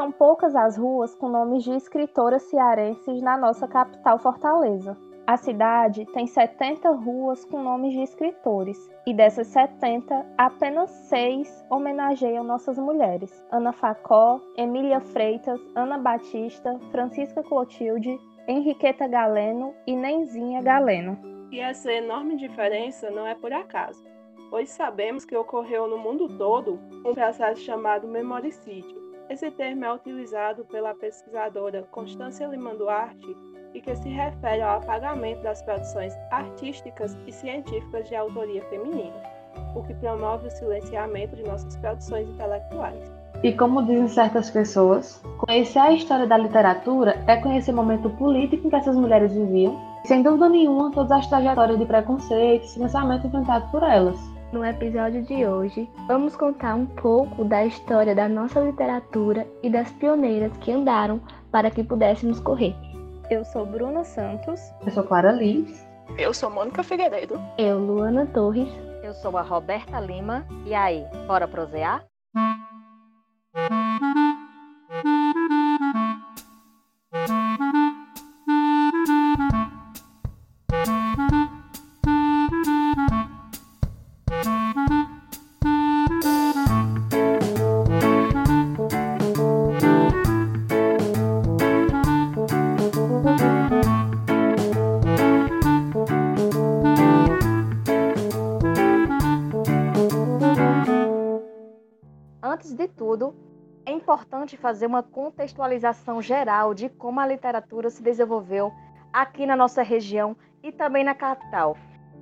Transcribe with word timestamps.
São 0.00 0.10
poucas 0.10 0.56
as 0.56 0.78
ruas 0.78 1.14
com 1.14 1.28
nomes 1.28 1.62
de 1.62 1.72
escritoras 1.72 2.44
cearenses 2.44 3.20
na 3.20 3.36
nossa 3.36 3.68
capital 3.68 4.18
Fortaleza. 4.18 4.96
A 5.26 5.36
cidade 5.36 6.06
tem 6.14 6.26
70 6.26 6.90
ruas 6.92 7.44
com 7.44 7.62
nomes 7.62 7.92
de 7.92 8.00
escritores, 8.00 8.78
e 9.06 9.12
dessas 9.12 9.48
70, 9.48 10.26
apenas 10.38 10.88
6 11.10 11.66
homenageiam 11.68 12.42
nossas 12.42 12.78
mulheres: 12.78 13.44
Ana 13.52 13.74
Facó, 13.74 14.40
Emília 14.56 15.00
Freitas, 15.00 15.60
Ana 15.74 15.98
Batista, 15.98 16.80
Francisca 16.90 17.42
Clotilde, 17.42 18.18
Henriqueta 18.48 19.06
Galeno 19.06 19.74
e 19.86 19.94
Nenzinha 19.94 20.62
Galeno. 20.62 21.18
E 21.52 21.60
essa 21.60 21.92
enorme 21.92 22.38
diferença 22.38 23.10
não 23.10 23.26
é 23.26 23.34
por 23.34 23.52
acaso, 23.52 24.02
pois 24.48 24.70
sabemos 24.70 25.26
que 25.26 25.36
ocorreu 25.36 25.86
no 25.86 25.98
mundo 25.98 26.26
todo 26.38 26.80
um 27.04 27.12
processo 27.12 27.60
chamado 27.60 28.08
memoricídio. 28.08 28.99
Esse 29.30 29.48
termo 29.52 29.84
é 29.84 29.94
utilizado 29.94 30.64
pela 30.64 30.92
pesquisadora 30.92 31.86
Constância 31.92 32.48
Lima 32.48 32.74
Duarte 32.74 33.36
e 33.72 33.80
que 33.80 33.94
se 33.94 34.08
refere 34.08 34.60
ao 34.60 34.78
apagamento 34.78 35.40
das 35.44 35.62
produções 35.62 36.12
artísticas 36.32 37.16
e 37.28 37.32
científicas 37.32 38.08
de 38.08 38.16
autoria 38.16 38.60
feminina, 38.64 39.14
o 39.76 39.84
que 39.84 39.94
promove 39.94 40.48
o 40.48 40.50
silenciamento 40.50 41.36
de 41.36 41.44
nossas 41.44 41.76
produções 41.76 42.28
intelectuais. 42.28 42.98
E 43.44 43.52
como 43.52 43.86
dizem 43.86 44.08
certas 44.08 44.50
pessoas, 44.50 45.22
conhecer 45.38 45.78
a 45.78 45.92
história 45.92 46.26
da 46.26 46.36
literatura 46.36 47.22
é 47.28 47.36
conhecer 47.36 47.70
o 47.70 47.76
momento 47.76 48.10
político 48.10 48.66
em 48.66 48.70
que 48.70 48.76
essas 48.76 48.96
mulheres 48.96 49.32
viviam, 49.32 49.80
sem 50.06 50.24
dúvida 50.24 50.48
nenhuma 50.48 50.90
todas 50.90 51.12
as 51.12 51.28
trajetórias 51.28 51.78
de 51.78 51.86
preconceito 51.86 52.64
e 52.64 52.68
silenciamento 52.68 53.28
enfrentados 53.28 53.70
por 53.70 53.84
elas. 53.84 54.18
No 54.52 54.64
episódio 54.64 55.22
de 55.22 55.46
hoje, 55.46 55.88
vamos 56.08 56.34
contar 56.34 56.74
um 56.74 56.84
pouco 56.84 57.44
da 57.44 57.64
história 57.64 58.16
da 58.16 58.28
nossa 58.28 58.58
literatura 58.58 59.46
e 59.62 59.70
das 59.70 59.92
pioneiras 59.92 60.56
que 60.56 60.72
andaram 60.72 61.20
para 61.52 61.70
que 61.70 61.84
pudéssemos 61.84 62.40
correr. 62.40 62.74
Eu 63.30 63.44
sou 63.44 63.64
Bruna 63.64 64.02
Santos. 64.02 64.60
Eu 64.84 64.90
sou 64.90 65.04
Clara 65.04 65.30
Liz. 65.30 65.86
Eu 66.18 66.34
sou 66.34 66.50
Mônica 66.50 66.82
Figueiredo. 66.82 67.40
Eu, 67.56 67.78
Luana 67.78 68.26
Torres. 68.26 68.68
Eu 69.04 69.14
sou 69.14 69.38
a 69.38 69.42
Roberta 69.42 70.00
Lima. 70.00 70.44
E 70.66 70.74
aí, 70.74 71.06
bora 71.28 71.46
prosear? 71.46 72.04
Importante 104.50 104.56
fazer 104.56 104.86
uma 104.86 105.02
contextualização 105.02 106.20
geral 106.20 106.74
de 106.74 106.88
como 106.88 107.20
a 107.20 107.26
literatura 107.26 107.90
se 107.90 108.02
desenvolveu 108.02 108.72
aqui 109.12 109.46
na 109.46 109.56
nossa 109.56 109.82
região 109.82 110.36
e 110.62 110.72
também 110.72 111.04
na 111.04 111.14
capital. 111.14 111.76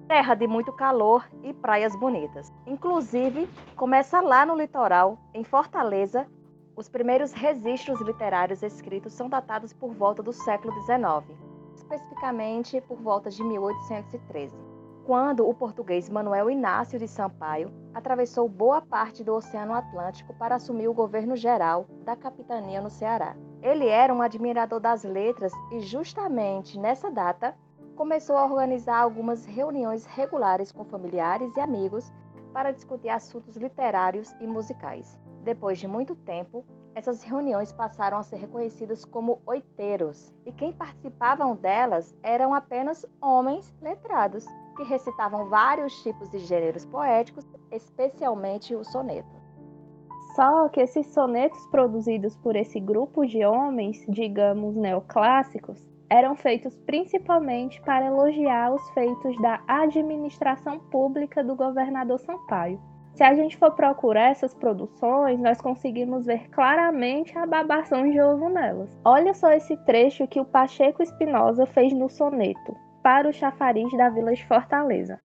Terra 0.06 0.34
de 0.34 0.46
muito 0.46 0.72
calor 0.72 1.28
e 1.42 1.52
praias 1.52 1.94
bonitas. 1.96 2.52
Inclusive, 2.66 3.48
começa 3.76 4.20
lá 4.20 4.46
no 4.46 4.56
litoral, 4.56 5.18
em 5.34 5.44
Fortaleza. 5.44 6.26
Os 6.74 6.88
primeiros 6.88 7.32
registros 7.32 8.00
literários 8.00 8.62
escritos 8.62 9.12
são 9.12 9.28
datados 9.28 9.72
por 9.72 9.92
volta 9.92 10.22
do 10.22 10.32
século 10.32 10.72
XIX, 10.84 11.36
especificamente 11.74 12.80
por 12.82 12.98
volta 12.98 13.28
de 13.28 13.42
1813 13.42 14.67
quando 15.08 15.48
o 15.48 15.54
português 15.54 16.10
Manuel 16.10 16.50
Inácio 16.50 16.98
de 16.98 17.08
Sampaio 17.08 17.72
atravessou 17.94 18.46
boa 18.46 18.82
parte 18.82 19.24
do 19.24 19.32
Oceano 19.32 19.72
Atlântico 19.72 20.34
para 20.34 20.56
assumir 20.56 20.86
o 20.86 20.92
governo 20.92 21.34
geral 21.34 21.86
da 22.04 22.14
capitania 22.14 22.82
no 22.82 22.90
Ceará. 22.90 23.34
Ele 23.62 23.88
era 23.88 24.12
um 24.12 24.20
admirador 24.20 24.78
das 24.78 25.04
letras 25.04 25.50
e, 25.72 25.80
justamente 25.80 26.78
nessa 26.78 27.10
data, 27.10 27.56
começou 27.96 28.36
a 28.36 28.44
organizar 28.44 28.98
algumas 28.98 29.46
reuniões 29.46 30.04
regulares 30.04 30.70
com 30.70 30.84
familiares 30.84 31.56
e 31.56 31.60
amigos 31.60 32.12
para 32.52 32.70
discutir 32.70 33.08
assuntos 33.08 33.56
literários 33.56 34.30
e 34.42 34.46
musicais. 34.46 35.18
Depois 35.42 35.78
de 35.78 35.88
muito 35.88 36.14
tempo, 36.14 36.66
essas 36.94 37.22
reuniões 37.22 37.72
passaram 37.72 38.18
a 38.18 38.22
ser 38.22 38.36
reconhecidas 38.36 39.06
como 39.06 39.40
oiteiros, 39.46 40.34
e 40.44 40.52
quem 40.52 40.70
participavam 40.70 41.56
delas 41.56 42.14
eram 42.22 42.52
apenas 42.52 43.06
homens 43.22 43.74
letrados 43.80 44.44
que 44.78 44.84
recitavam 44.84 45.48
vários 45.48 45.92
tipos 46.04 46.30
de 46.30 46.38
gêneros 46.38 46.86
poéticos, 46.86 47.44
especialmente 47.72 48.76
o 48.76 48.84
soneto. 48.84 49.36
Só 50.36 50.68
que 50.68 50.80
esses 50.80 51.04
sonetos 51.08 51.66
produzidos 51.66 52.36
por 52.36 52.54
esse 52.54 52.78
grupo 52.78 53.26
de 53.26 53.44
homens, 53.44 54.04
digamos 54.08 54.76
neoclássicos, 54.76 55.84
eram 56.08 56.36
feitos 56.36 56.78
principalmente 56.86 57.82
para 57.82 58.06
elogiar 58.06 58.72
os 58.72 58.88
feitos 58.90 59.36
da 59.42 59.60
administração 59.66 60.78
pública 60.78 61.42
do 61.42 61.56
governador 61.56 62.20
Sampaio. 62.20 62.80
Se 63.14 63.24
a 63.24 63.34
gente 63.34 63.56
for 63.56 63.72
procurar 63.72 64.30
essas 64.30 64.54
produções, 64.54 65.40
nós 65.40 65.60
conseguimos 65.60 66.24
ver 66.24 66.48
claramente 66.50 67.36
a 67.36 67.44
babação 67.44 68.08
de 68.08 68.20
ovo 68.20 68.48
nelas. 68.48 68.96
Olha 69.04 69.34
só 69.34 69.50
esse 69.50 69.76
trecho 69.78 70.28
que 70.28 70.38
o 70.38 70.44
Pacheco 70.44 71.02
Espinosa 71.02 71.66
fez 71.66 71.92
no 71.92 72.08
soneto 72.08 72.87
para 73.08 73.26
o 73.26 73.32
chafariz 73.32 73.90
da 73.96 74.10
vila 74.10 74.34
de 74.34 74.44
Fortaleza. 74.44 75.18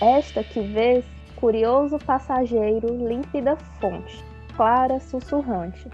Esta 0.00 0.44
que 0.44 0.60
vês, 0.60 1.04
curioso 1.34 1.98
passageiro, 1.98 2.86
límpida 3.04 3.56
fonte, 3.80 4.24
clara 4.54 5.00
sussurrante, 5.00 5.90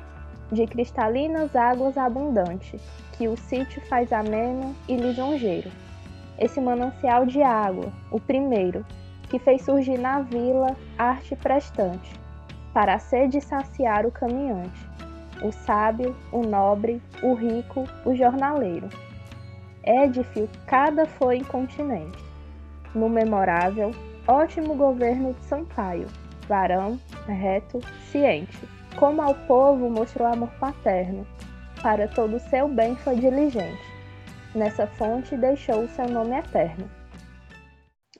de 0.52 0.66
cristalinas 0.66 1.56
águas 1.56 1.96
abundante, 1.96 2.78
que 3.16 3.26
o 3.26 3.34
sítio 3.34 3.80
faz 3.88 4.12
ameno 4.12 4.76
e 4.86 4.94
lisonjeiro. 4.94 5.70
Esse 6.38 6.60
manancial 6.60 7.24
de 7.24 7.42
água, 7.42 7.90
o 8.10 8.20
primeiro, 8.20 8.84
que 9.30 9.38
fez 9.38 9.62
surgir 9.62 9.96
na 9.96 10.20
vila 10.20 10.76
arte 10.98 11.34
prestante, 11.34 12.12
para 12.74 12.96
a 12.96 12.98
sede 12.98 13.40
saciar 13.40 14.04
o 14.04 14.12
caminhante, 14.12 14.86
o 15.42 15.50
sábio, 15.50 16.14
o 16.30 16.42
nobre, 16.42 17.00
o 17.22 17.32
rico, 17.32 17.84
o 18.04 18.14
jornaleiro 18.14 18.86
edificada 19.86 21.06
foi 21.06 21.38
incontinente. 21.38 22.22
No 22.94 23.08
memorável, 23.08 23.90
ótimo 24.26 24.74
governo 24.74 25.32
de 25.34 25.44
Sampaio, 25.44 26.06
varão, 26.48 26.98
reto, 27.26 27.80
ciente, 28.10 28.68
como 28.96 29.20
ao 29.22 29.34
povo 29.34 29.90
mostrou 29.90 30.28
amor 30.28 30.50
paterno, 30.60 31.26
para 31.82 32.08
todo 32.08 32.38
seu 32.38 32.68
bem 32.68 32.96
foi 32.96 33.16
diligente. 33.16 33.82
Nessa 34.54 34.86
fonte 34.86 35.36
deixou 35.36 35.82
o 35.82 35.88
seu 35.88 36.08
nome 36.08 36.38
eterno. 36.38 36.88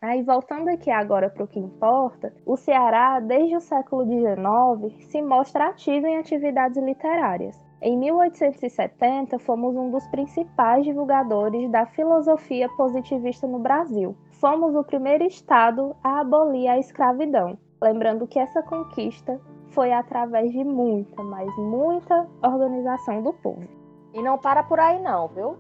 Aí, 0.03 0.23
voltando 0.23 0.69
aqui 0.69 0.91
agora 0.91 1.31
para 1.31 1.45
o 1.45 1.49
que 1.49 1.59
importa, 1.59 2.31
o 2.45 2.59
Ceará, 2.59 3.21
desde 3.21 3.57
o 3.57 3.61
século 3.61 4.05
XIX, 4.05 5.03
se 5.07 5.23
mostra 5.23 5.69
ativo 5.69 6.07
em 6.07 6.19
atividades 6.19 6.77
literárias. 6.83 7.64
Em 7.87 7.99
1870, 7.99 9.39
fomos 9.41 9.77
um 9.77 9.91
dos 9.91 10.07
principais 10.07 10.87
divulgadores 10.87 11.71
da 11.71 11.85
filosofia 11.85 12.67
positivista 12.79 13.47
no 13.47 13.59
Brasil. 13.59 14.17
Fomos 14.41 14.75
o 14.75 14.83
primeiro 14.83 15.23
estado 15.23 15.95
a 16.03 16.21
abolir 16.21 16.67
a 16.67 16.79
escravidão. 16.79 17.59
Lembrando 17.83 18.27
que 18.27 18.39
essa 18.39 18.63
conquista 18.63 19.39
foi 19.73 19.93
através 19.93 20.51
de 20.51 20.65
muita, 20.65 21.23
mas 21.23 21.55
muita 21.59 22.27
organização 22.43 23.23
do 23.23 23.35
povo. 23.35 23.69
E 24.15 24.23
não 24.23 24.39
para 24.39 24.63
por 24.63 24.81
aí 24.81 24.99
não, 25.03 25.29
viu? 25.29 25.59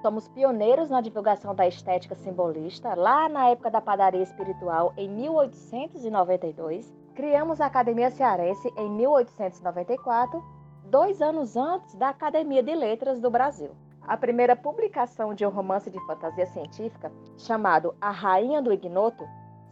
Somos 0.00 0.26
pioneiros 0.28 0.88
na 0.88 1.02
divulgação 1.02 1.54
da 1.54 1.68
estética 1.68 2.14
simbolista 2.14 2.94
lá 2.94 3.28
na 3.28 3.50
época 3.50 3.70
da 3.70 3.82
padaria 3.82 4.22
espiritual 4.22 4.94
em 4.96 5.10
1892. 5.10 6.90
Criamos 7.14 7.60
a 7.60 7.66
Academia 7.66 8.10
Cearense 8.10 8.72
em 8.78 8.88
1894 8.88 10.55
dois 10.86 11.20
anos 11.20 11.56
antes 11.56 11.94
da 11.96 12.08
Academia 12.10 12.62
de 12.62 12.74
Letras 12.74 13.20
do 13.20 13.30
Brasil. 13.30 13.70
A 14.02 14.16
primeira 14.16 14.54
publicação 14.54 15.34
de 15.34 15.44
um 15.44 15.50
romance 15.50 15.90
de 15.90 15.98
fantasia 16.06 16.46
científica, 16.46 17.10
chamado 17.36 17.94
A 18.00 18.10
Rainha 18.10 18.62
do 18.62 18.72
Ignoto, 18.72 19.26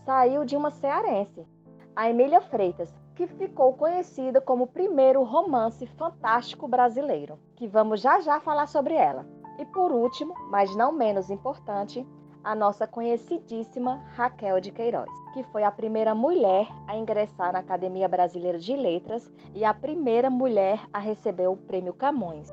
saiu 0.05 0.45
de 0.45 0.57
uma 0.57 0.71
cearense, 0.71 1.47
a 1.95 2.11
Emília 2.11 2.41
Freitas, 2.41 2.93
que 3.15 3.29
ficou 3.29 3.75
conhecida 3.75 4.41
como 4.41 4.65
o 4.65 4.69
primeiro 4.69 5.23
romance 5.23 5.87
fantástico 5.87 6.67
brasileiro, 6.67 7.39
que 7.55 7.69
vamos 7.69 8.01
já 8.01 8.21
já 8.21 8.41
falar 8.41 8.67
sobre 8.67 8.95
ela. 8.95 9.25
E 9.57 9.65
por 9.65 9.93
último, 9.93 10.35
mas 10.51 10.75
não 10.75 10.91
menos 10.91 11.31
importante, 11.31 12.05
a 12.44 12.55
nossa 12.55 12.87
conhecidíssima 12.87 14.05
Raquel 14.14 14.61
de 14.61 14.70
Queiroz, 14.70 15.08
que 15.32 15.43
foi 15.44 15.64
a 15.64 15.73
primeira 15.73 16.14
mulher 16.14 16.69
a 16.87 16.94
ingressar 16.94 17.52
na 17.55 17.61
Academia 17.61 18.06
Brasileira 18.06 18.58
de 18.58 18.76
Letras 18.76 19.32
e 19.55 19.64
a 19.64 19.73
primeira 19.73 20.29
mulher 20.29 20.79
a 20.93 20.99
receber 20.99 21.49
o 21.49 21.56
Prêmio 21.56 21.94
Camões, 21.94 22.52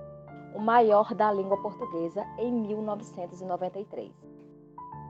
o 0.55 0.59
maior 0.59 1.13
da 1.13 1.31
língua 1.31 1.61
portuguesa, 1.61 2.25
em 2.37 2.51
1993. 2.51 4.11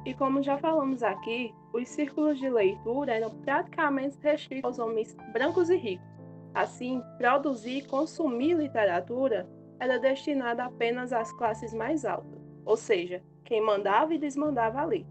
E 0.03 0.15
como 0.15 0.41
já 0.41 0.57
falamos 0.57 1.03
aqui, 1.03 1.53
os 1.71 1.87
círculos 1.87 2.39
de 2.39 2.49
leitura 2.49 3.13
eram 3.13 3.29
praticamente 3.29 4.17
restritos 4.19 4.65
aos 4.65 4.79
homens 4.79 5.15
brancos 5.31 5.69
e 5.69 5.75
ricos. 5.75 6.09
Assim, 6.55 7.01
produzir 7.19 7.77
e 7.77 7.85
consumir 7.87 8.55
literatura 8.55 9.47
era 9.79 9.99
destinado 9.99 10.61
apenas 10.61 11.13
às 11.13 11.31
classes 11.33 11.71
mais 11.71 12.03
altas, 12.03 12.41
ou 12.65 12.75
seja, 12.75 13.23
quem 13.43 13.61
mandava 13.61 14.13
e 14.13 14.17
desmandava 14.17 14.81
ali. 14.81 15.05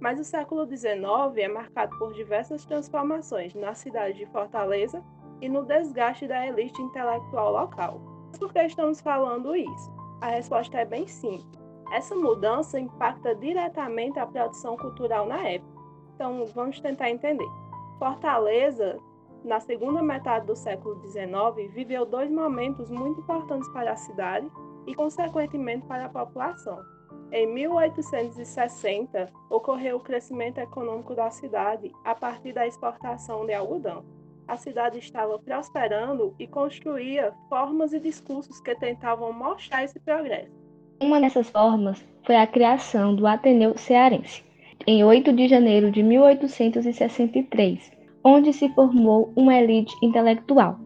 Mas 0.00 0.18
o 0.18 0.24
século 0.24 0.66
XIX 0.66 1.00
é 1.36 1.48
marcado 1.48 1.96
por 1.98 2.12
diversas 2.12 2.64
transformações 2.64 3.54
na 3.54 3.72
cidade 3.74 4.18
de 4.18 4.26
Fortaleza 4.26 5.02
e 5.40 5.48
no 5.48 5.64
desgaste 5.64 6.26
da 6.26 6.46
elite 6.46 6.80
intelectual 6.80 7.52
local. 7.52 8.00
Por 8.38 8.52
que 8.52 8.60
estamos 8.60 9.00
falando 9.00 9.54
isso? 9.54 9.92
A 10.20 10.26
resposta 10.26 10.78
é 10.78 10.84
bem 10.84 11.06
simples. 11.06 11.46
Essa 11.92 12.14
mudança 12.14 12.80
impacta 12.80 13.34
diretamente 13.34 14.18
a 14.18 14.26
produção 14.26 14.76
cultural 14.76 15.26
na 15.26 15.46
época. 15.46 15.82
Então, 16.14 16.46
vamos 16.54 16.80
tentar 16.80 17.10
entender. 17.10 17.48
Fortaleza, 17.98 18.98
na 19.44 19.60
segunda 19.60 20.02
metade 20.02 20.46
do 20.46 20.56
século 20.56 21.00
XIX, 21.02 21.72
viveu 21.72 22.06
dois 22.06 22.30
momentos 22.30 22.90
muito 22.90 23.20
importantes 23.20 23.68
para 23.70 23.92
a 23.92 23.96
cidade 23.96 24.50
e, 24.86 24.94
consequentemente, 24.94 25.86
para 25.86 26.06
a 26.06 26.08
população. 26.08 26.80
Em 27.32 27.46
1860, 27.46 29.32
ocorreu 29.48 29.96
o 29.96 30.00
crescimento 30.00 30.58
econômico 30.58 31.14
da 31.14 31.30
cidade 31.30 31.90
a 32.04 32.14
partir 32.14 32.52
da 32.52 32.66
exportação 32.66 33.46
de 33.46 33.54
algodão. 33.54 34.04
A 34.46 34.58
cidade 34.58 34.98
estava 34.98 35.38
prosperando 35.38 36.34
e 36.38 36.46
construía 36.46 37.32
formas 37.48 37.94
e 37.94 38.00
discursos 38.00 38.60
que 38.60 38.74
tentavam 38.74 39.32
mostrar 39.32 39.82
esse 39.82 39.98
progresso. 39.98 40.52
Uma 41.00 41.18
dessas 41.18 41.48
formas 41.48 42.06
foi 42.26 42.36
a 42.36 42.46
criação 42.46 43.14
do 43.16 43.26
Ateneu 43.26 43.78
Cearense, 43.78 44.44
em 44.86 45.02
8 45.02 45.32
de 45.32 45.48
janeiro 45.48 45.90
de 45.90 46.02
1863, 46.02 47.92
onde 48.22 48.52
se 48.52 48.68
formou 48.74 49.32
uma 49.34 49.54
elite 49.54 49.96
intelectual 50.02 50.78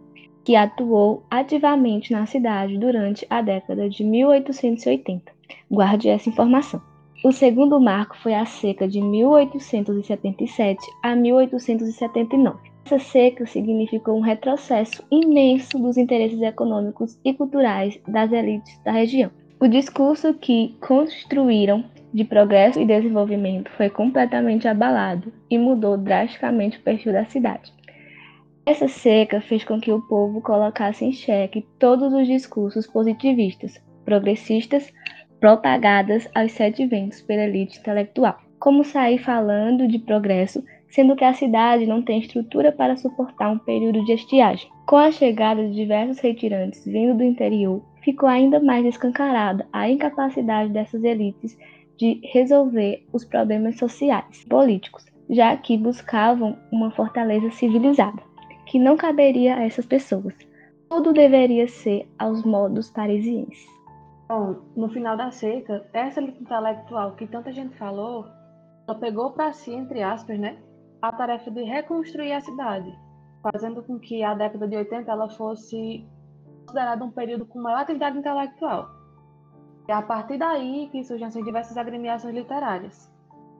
que 0.44 0.54
atuou 0.54 1.24
ativamente 1.28 2.12
na 2.12 2.24
cidade 2.24 2.78
durante 2.78 3.26
a 3.28 3.42
década 3.42 3.88
de 3.88 4.04
1880. 4.04 5.35
Guarde 5.70 6.08
essa 6.08 6.28
informação. 6.28 6.80
O 7.24 7.32
segundo 7.32 7.80
marco 7.80 8.16
foi 8.18 8.34
a 8.34 8.44
seca 8.44 8.86
de 8.86 9.00
1877 9.00 10.78
a 11.02 11.16
1879. 11.16 12.70
Essa 12.84 12.98
seca 12.98 13.46
significou 13.46 14.16
um 14.16 14.20
retrocesso 14.20 15.02
imenso 15.10 15.78
dos 15.78 15.96
interesses 15.96 16.40
econômicos 16.40 17.18
e 17.24 17.34
culturais 17.34 17.98
das 18.06 18.30
elites 18.30 18.78
da 18.84 18.92
região. 18.92 19.30
O 19.58 19.66
discurso 19.66 20.34
que 20.34 20.76
construíram 20.80 21.84
de 22.12 22.24
progresso 22.24 22.78
e 22.78 22.86
desenvolvimento 22.86 23.70
foi 23.72 23.90
completamente 23.90 24.68
abalado 24.68 25.32
e 25.50 25.58
mudou 25.58 25.96
drasticamente 25.96 26.78
o 26.78 26.82
perfil 26.82 27.12
da 27.12 27.24
cidade. 27.24 27.72
Essa 28.64 28.86
seca 28.86 29.40
fez 29.40 29.64
com 29.64 29.80
que 29.80 29.90
o 29.90 30.02
povo 30.02 30.40
colocasse 30.40 31.04
em 31.04 31.12
xeque 31.12 31.66
todos 31.78 32.12
os 32.12 32.26
discursos 32.26 32.86
positivistas, 32.86 33.80
progressistas, 34.04 34.92
propagadas 35.40 36.28
aos 36.34 36.52
sete 36.52 36.86
ventos 36.86 37.20
pela 37.22 37.44
elite 37.44 37.78
intelectual. 37.78 38.38
Como 38.58 38.84
sair 38.84 39.18
falando 39.18 39.86
de 39.86 39.98
progresso, 39.98 40.64
sendo 40.88 41.14
que 41.14 41.24
a 41.24 41.34
cidade 41.34 41.86
não 41.86 42.02
tem 42.02 42.20
estrutura 42.20 42.72
para 42.72 42.96
suportar 42.96 43.50
um 43.50 43.58
período 43.58 44.04
de 44.04 44.12
estiagem? 44.12 44.70
Com 44.86 44.96
a 44.96 45.10
chegada 45.10 45.66
de 45.66 45.74
diversos 45.74 46.18
retirantes 46.20 46.84
vindo 46.84 47.18
do 47.18 47.24
interior, 47.24 47.82
ficou 48.02 48.28
ainda 48.28 48.60
mais 48.60 48.86
escancarada 48.86 49.66
a 49.72 49.90
incapacidade 49.90 50.72
dessas 50.72 51.04
elites 51.04 51.56
de 51.96 52.20
resolver 52.32 53.04
os 53.12 53.24
problemas 53.24 53.76
sociais 53.78 54.42
e 54.42 54.48
políticos, 54.48 55.04
já 55.28 55.56
que 55.56 55.76
buscavam 55.76 56.56
uma 56.70 56.90
fortaleza 56.90 57.50
civilizada, 57.50 58.22
que 58.66 58.78
não 58.78 58.96
caberia 58.96 59.56
a 59.56 59.64
essas 59.64 59.86
pessoas. 59.86 60.34
Tudo 60.88 61.12
deveria 61.12 61.66
ser 61.66 62.06
aos 62.18 62.44
modos 62.44 62.90
parisienses. 62.90 63.75
Bom, 64.28 64.56
no 64.74 64.88
final 64.88 65.16
da 65.16 65.30
seca, 65.30 65.88
essa 65.92 66.20
elite 66.20 66.42
intelectual 66.42 67.14
que 67.14 67.28
tanta 67.28 67.52
gente 67.52 67.76
falou, 67.76 68.26
ela 68.88 68.98
pegou 68.98 69.30
para 69.30 69.52
si, 69.52 69.72
entre 69.72 70.02
aspas, 70.02 70.36
né, 70.36 70.58
a 71.00 71.12
tarefa 71.12 71.48
de 71.48 71.62
reconstruir 71.62 72.32
a 72.32 72.40
cidade, 72.40 72.92
fazendo 73.40 73.84
com 73.84 74.00
que 74.00 74.24
a 74.24 74.34
década 74.34 74.66
de 74.66 74.76
80 74.76 75.10
ela 75.10 75.28
fosse 75.28 76.04
considerado 76.66 77.04
um 77.04 77.10
período 77.12 77.46
com 77.46 77.60
maior 77.60 77.82
atividade 77.82 78.18
intelectual. 78.18 78.90
É 79.86 79.92
a 79.92 80.02
partir 80.02 80.38
daí 80.38 80.88
que 80.90 81.04
surgem 81.04 81.28
assim, 81.28 81.44
diversas 81.44 81.76
agremiações 81.76 82.34
literárias. 82.34 83.08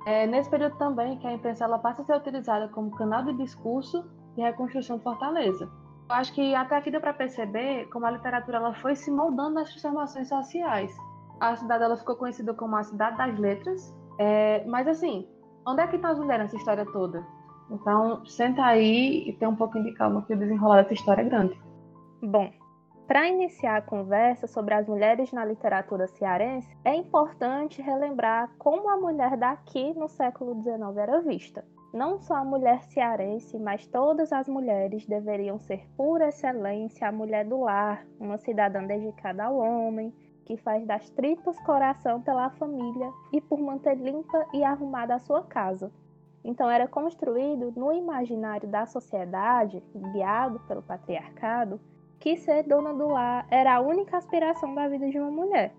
É 0.05 0.27
nesse 0.27 0.51
período 0.51 0.77
também 0.79 1.17
que 1.19 1.27
a 1.29 1.33
imprensa 1.33 1.65
ela 1.65 1.79
passa 1.79 2.03
a 2.03 2.05
ser 2.05 2.17
utilizada 2.17 2.69
como 2.69 2.91
canal 2.91 3.23
de 3.23 3.35
discurso 3.35 4.05
e 4.37 4.43
reconstrução 4.43 4.99
de 4.99 5.05
Fortaleza. 5.05 5.71
Eu 6.09 6.15
acho 6.15 6.33
que 6.33 6.55
até 6.55 6.77
aqui 6.77 6.91
deu 6.91 7.01
para 7.01 7.13
perceber 7.13 7.87
como 7.87 8.07
a 8.07 8.11
literatura 8.11 8.59
ela 8.59 8.75
foi 8.75 8.95
se 8.95 9.11
moldando 9.11 9.55
nas 9.55 9.71
transformações 9.71 10.29
sociais. 10.29 10.97
A 11.41 11.57
cidade 11.57 11.83
ela 11.83 11.97
ficou 11.97 12.15
conhecida 12.15 12.55
como 12.55 12.77
a 12.77 12.85
cidade 12.85 13.17
das 13.19 13.37
letras, 13.39 13.95
é, 14.19 14.65
mas 14.67 14.87
assim, 14.87 15.29
onde 15.67 15.83
é 15.83 15.87
que 15.87 15.97
estão 15.97 16.13
as 16.13 16.19
mulheres 16.19 16.45
nessa 16.45 16.57
história 16.57 16.87
toda? 16.93 17.27
Então, 17.71 18.25
senta 18.25 18.65
aí 18.65 19.29
e 19.29 19.33
tem 19.33 19.49
um 19.49 19.57
pouquinho 19.57 19.85
de 19.85 19.95
calma 19.95 20.23
que 20.23 20.33
o 20.33 20.39
desenrolar 20.39 20.83
dessa 20.83 20.95
história 20.95 21.23
é 21.23 21.25
grande. 21.25 21.61
Bom, 22.23 22.53
para 23.09 23.29
iniciar 23.29 23.77
a 23.77 23.83
conversa 23.83 24.47
sobre 24.47 24.75
as 24.75 24.87
mulheres 24.87 25.33
na 25.33 25.45
literatura 25.45 26.07
cearense, 26.07 26.69
é 26.85 26.95
importante 26.95 27.83
relembrar 27.83 28.49
como 28.59 28.89
a 28.89 28.97
mulher 28.97 29.37
daqui 29.37 29.93
no 29.95 30.09
século 30.09 30.61
XIX 30.63 30.97
era 30.97 31.21
vista. 31.21 31.65
Não 31.93 32.19
só 32.19 32.37
a 32.37 32.45
mulher 32.45 32.83
cearense, 32.83 33.59
mas 33.59 33.87
todas 33.87 34.33
as 34.33 34.49
mulheres 34.49 35.07
deveriam 35.07 35.59
ser, 35.59 35.87
por 35.97 36.21
excelência, 36.21 37.09
a 37.09 37.13
mulher 37.13 37.45
do 37.45 37.61
lar, 37.61 38.05
uma 38.19 38.37
cidadã 38.39 38.85
dedicada 38.85 39.45
ao 39.45 39.57
homem, 39.57 40.13
que 40.45 40.57
faz 40.57 40.85
das 40.85 41.09
tripas 41.11 41.59
coração 41.61 42.21
pela 42.21 42.51
família 42.51 43.11
e 43.33 43.41
por 43.41 43.59
manter 43.59 43.97
limpa 43.97 44.47
e 44.53 44.63
arrumada 44.63 45.15
a 45.15 45.19
sua 45.19 45.43
casa. 45.43 45.91
Então, 46.45 46.71
era 46.71 46.87
construído 46.87 47.73
no 47.77 47.93
imaginário 47.93 48.69
da 48.69 48.87
sociedade, 48.87 49.83
guiado 50.13 50.61
pelo 50.61 50.83
patriarcado, 50.83 51.81
que 52.21 52.37
ser 52.37 52.63
dona 52.63 52.93
do 52.93 53.09
lar 53.09 53.47
era 53.51 53.75
a 53.75 53.81
única 53.81 54.17
aspiração 54.17 54.75
da 54.75 54.89
vida 54.89 55.09
de 55.09 55.19
uma 55.19 55.31
mulher. 55.31 55.75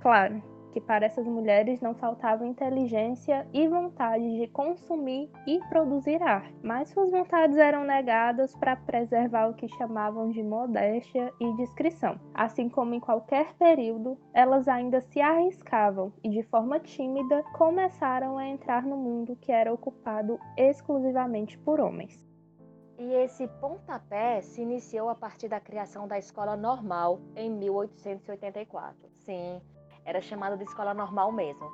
Claro 0.00 0.57
que 0.78 0.86
para 0.86 1.06
essas 1.06 1.26
mulheres 1.26 1.80
não 1.80 1.92
faltava 1.92 2.46
inteligência 2.46 3.44
e 3.52 3.66
vontade 3.66 4.38
de 4.38 4.46
consumir 4.46 5.28
e 5.44 5.58
produzir 5.68 6.22
arte, 6.22 6.54
mas 6.62 6.90
suas 6.90 7.10
vontades 7.10 7.56
eram 7.56 7.82
negadas 7.82 8.54
para 8.54 8.76
preservar 8.76 9.48
o 9.48 9.54
que 9.54 9.66
chamavam 9.76 10.30
de 10.30 10.40
modéstia 10.40 11.32
e 11.40 11.52
discrição. 11.56 12.20
Assim 12.32 12.68
como 12.68 12.94
em 12.94 13.00
qualquer 13.00 13.54
período, 13.54 14.16
elas 14.32 14.68
ainda 14.68 15.00
se 15.00 15.20
arriscavam 15.20 16.12
e 16.22 16.28
de 16.28 16.44
forma 16.44 16.78
tímida 16.78 17.42
começaram 17.54 18.38
a 18.38 18.46
entrar 18.46 18.84
no 18.84 18.96
mundo 18.96 19.36
que 19.40 19.50
era 19.50 19.72
ocupado 19.72 20.38
exclusivamente 20.56 21.58
por 21.58 21.80
homens. 21.80 22.22
E 22.96 23.12
esse 23.14 23.48
pontapé 23.60 24.42
se 24.42 24.60
iniciou 24.60 25.08
a 25.08 25.14
partir 25.14 25.48
da 25.48 25.58
criação 25.58 26.06
da 26.06 26.18
escola 26.18 26.56
normal 26.56 27.20
em 27.34 27.50
1884. 27.50 29.08
Sim, 29.24 29.60
era 30.08 30.22
chamada 30.22 30.56
de 30.56 30.64
escola 30.64 30.94
normal 30.94 31.30
mesmo. 31.30 31.70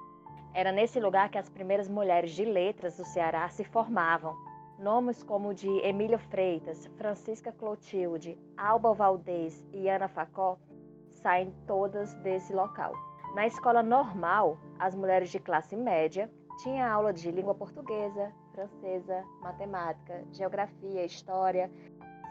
Era 0.53 0.73
nesse 0.73 0.99
lugar 0.99 1.29
que 1.29 1.38
as 1.38 1.49
primeiras 1.49 1.88
mulheres 1.88 2.33
de 2.33 2.45
letras 2.45 2.97
do 2.97 3.05
Ceará 3.05 3.49
se 3.49 3.62
formavam. 3.62 4.37
Nomes 4.76 5.23
como 5.23 5.55
de 5.55 5.69
Emília 5.87 6.19
Freitas, 6.19 6.85
Francisca 6.97 7.53
Clotilde, 7.53 8.37
Alba 8.57 8.93
Valdez 8.93 9.64
e 9.73 9.88
Ana 9.88 10.09
Facó 10.09 10.59
saem 11.11 11.55
todas 11.64 12.12
desse 12.14 12.53
local. 12.53 12.93
Na 13.37 13.47
escola 13.47 13.85
normal, 13.85 14.59
as 14.81 14.97
mulheres 14.97 15.31
de 15.31 15.38
classe 15.38 15.76
média 15.76 16.29
tinham 16.61 16.91
aula 16.91 17.12
de 17.12 17.31
língua 17.31 17.55
portuguesa, 17.55 18.33
francesa, 18.50 19.25
matemática, 19.43 20.25
geografia, 20.33 21.05
história, 21.05 21.71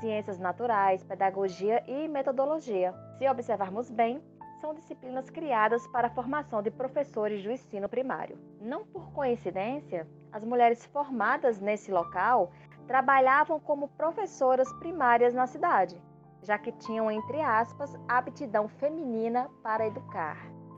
ciências 0.02 0.38
naturais, 0.38 1.02
pedagogia 1.02 1.82
e 1.88 2.10
metodologia. 2.10 2.94
Se 3.18 3.30
observarmos 3.30 3.90
bem, 3.90 4.22
são 4.64 4.74
disciplinas 4.74 5.30
criadas 5.30 5.86
para 5.88 6.08
a 6.08 6.10
formação 6.12 6.62
de 6.62 6.72
professores 6.72 7.44
do 7.44 7.52
ensino 7.52 7.90
primário. 7.90 8.40
Não 8.62 8.86
por 8.86 9.12
coincidência, 9.12 10.08
as 10.32 10.42
mulheres 10.42 10.86
formadas 10.86 11.60
nesse 11.60 11.92
local 11.92 12.50
trabalhavam 12.88 13.60
como 13.60 13.90
professoras 13.90 14.72
primárias 14.80 15.34
na 15.34 15.46
cidade, 15.48 16.02
já 16.44 16.58
que 16.58 16.72
tinham, 16.72 17.12
entre 17.12 17.42
aspas, 17.42 17.94
aptidão 18.08 18.70
feminina 18.70 19.50
para 19.62 19.86
educar. 19.86 20.38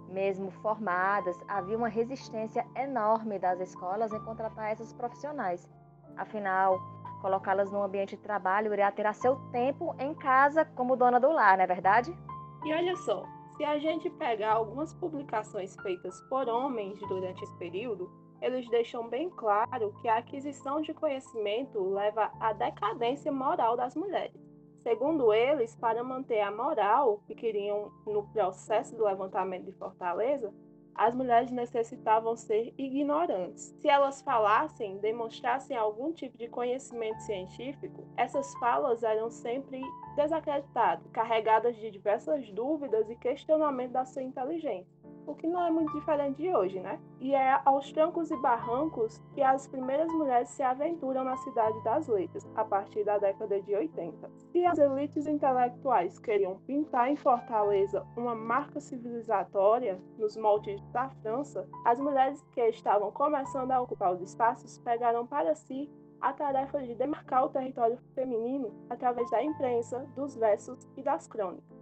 Mesmo 0.09 0.49
formadas, 0.49 1.37
havia 1.47 1.77
uma 1.77 1.87
resistência 1.87 2.65
enorme 2.75 3.37
das 3.37 3.59
escolas 3.59 4.11
em 4.11 4.19
contratar 4.21 4.71
essas 4.71 4.91
profissionais. 4.93 5.69
Afinal, 6.17 6.79
colocá-las 7.21 7.71
no 7.71 7.83
ambiente 7.83 8.15
de 8.15 8.23
trabalho 8.23 8.73
iria 8.73 8.91
ter 8.91 9.13
seu 9.13 9.35
tempo 9.51 9.95
em 9.99 10.15
casa 10.15 10.65
como 10.65 10.95
dona 10.95 11.19
do 11.19 11.31
lar, 11.31 11.55
não 11.55 11.65
é 11.65 11.67
verdade? 11.67 12.17
E 12.63 12.73
olha 12.73 12.95
só, 12.95 13.34
se 13.57 13.63
a 13.63 13.79
gente 13.79 14.09
pegar 14.09 14.53
algumas 14.53 14.93
publicações 14.93 15.75
feitas 15.81 16.19
por 16.29 16.47
homens 16.50 17.00
durante 17.07 17.43
esse 17.43 17.57
período, 17.57 18.12
eles 18.41 18.69
deixam 18.69 19.07
bem 19.09 19.29
claro 19.29 19.93
que 20.01 20.07
a 20.07 20.17
aquisição 20.17 20.81
de 20.81 20.93
conhecimento 20.93 21.81
leva 21.89 22.31
à 22.39 22.51
decadência 22.53 23.31
moral 23.31 23.77
das 23.77 23.95
mulheres. 23.95 24.39
Segundo 24.83 25.33
eles, 25.33 25.75
para 25.75 26.03
manter 26.03 26.41
a 26.41 26.51
moral 26.51 27.21
que 27.25 27.33
queriam 27.33 27.91
no 28.05 28.27
processo 28.27 28.95
do 28.95 29.05
levantamento 29.05 29.65
de 29.65 29.71
Fortaleza, 29.71 30.53
as 30.95 31.13
mulheres 31.13 31.51
necessitavam 31.51 32.35
ser 32.35 32.73
ignorantes. 32.77 33.75
Se 33.79 33.89
elas 33.89 34.21
falassem, 34.21 34.97
demonstrassem 34.99 35.75
algum 35.75 36.13
tipo 36.13 36.37
de 36.37 36.47
conhecimento 36.47 37.19
científico, 37.21 38.07
essas 38.15 38.53
falas 38.55 39.03
eram 39.03 39.29
sempre 39.29 39.81
desacreditadas, 40.15 41.05
carregadas 41.11 41.75
de 41.75 41.91
diversas 41.91 42.49
dúvidas 42.51 43.09
e 43.09 43.15
questionamento 43.15 43.91
da 43.91 44.05
sua 44.05 44.23
inteligência 44.23 44.94
o 45.27 45.36
que 45.36 45.48
não 45.48 45.65
é 45.65 45.72
muito 45.72 45.94
diferente 45.94 46.38
de 46.38 46.55
hoje, 46.55 46.79
né? 46.79 47.00
E 47.20 47.34
é 47.34 47.60
aos 47.65 47.91
trancos 47.91 48.32
e 48.32 48.38
barrancos 48.38 49.22
que 49.34 49.41
as 49.41 49.67
primeiras 49.67 50.12
mulheres 50.13 50.50
se 50.50 50.63
aventuram 50.63 51.24
na 51.24 51.36
cidade 51.38 51.84
das 51.84 52.08
letras, 52.08 52.48
a 52.55 52.63
partir 52.63 53.03
da 53.03 53.17
década 53.17 53.62
de 53.62 53.75
80. 53.75 54.29
Se 54.51 54.65
as 54.65 54.77
elites 54.77 55.27
intelectuais 55.27 56.20
queriam 56.20 56.58
pintar 56.65 57.10
em 57.10 57.15
Fortaleza 57.15 58.05
uma 58.15 58.36
marca 58.36 58.79
civilizatória 58.79 60.00
nos 60.17 60.36
moldes 60.38 60.82
da 60.91 61.10
França, 61.22 61.67
as 61.86 62.00
mulheres 62.00 62.41
que 62.51 62.62
estavam 62.62 63.12
começando 63.12 63.72
a 63.72 63.82
ocupar 63.82 64.13
os 64.13 64.22
espaços 64.22 64.77
pegaram 64.79 65.25
para 65.25 65.55
si 65.55 65.89
a 66.22 66.34
tarefa 66.34 66.82
de 66.82 66.96
demarcar 66.96 67.46
o 67.46 67.50
território 67.50 67.98
feminino 68.13 68.74
através 68.89 69.29
da 69.29 69.44
imprensa, 69.44 70.00
dos 70.15 70.36
versos 70.36 70.88
e 70.98 71.03
das 71.03 71.27
crônicas. 71.27 71.75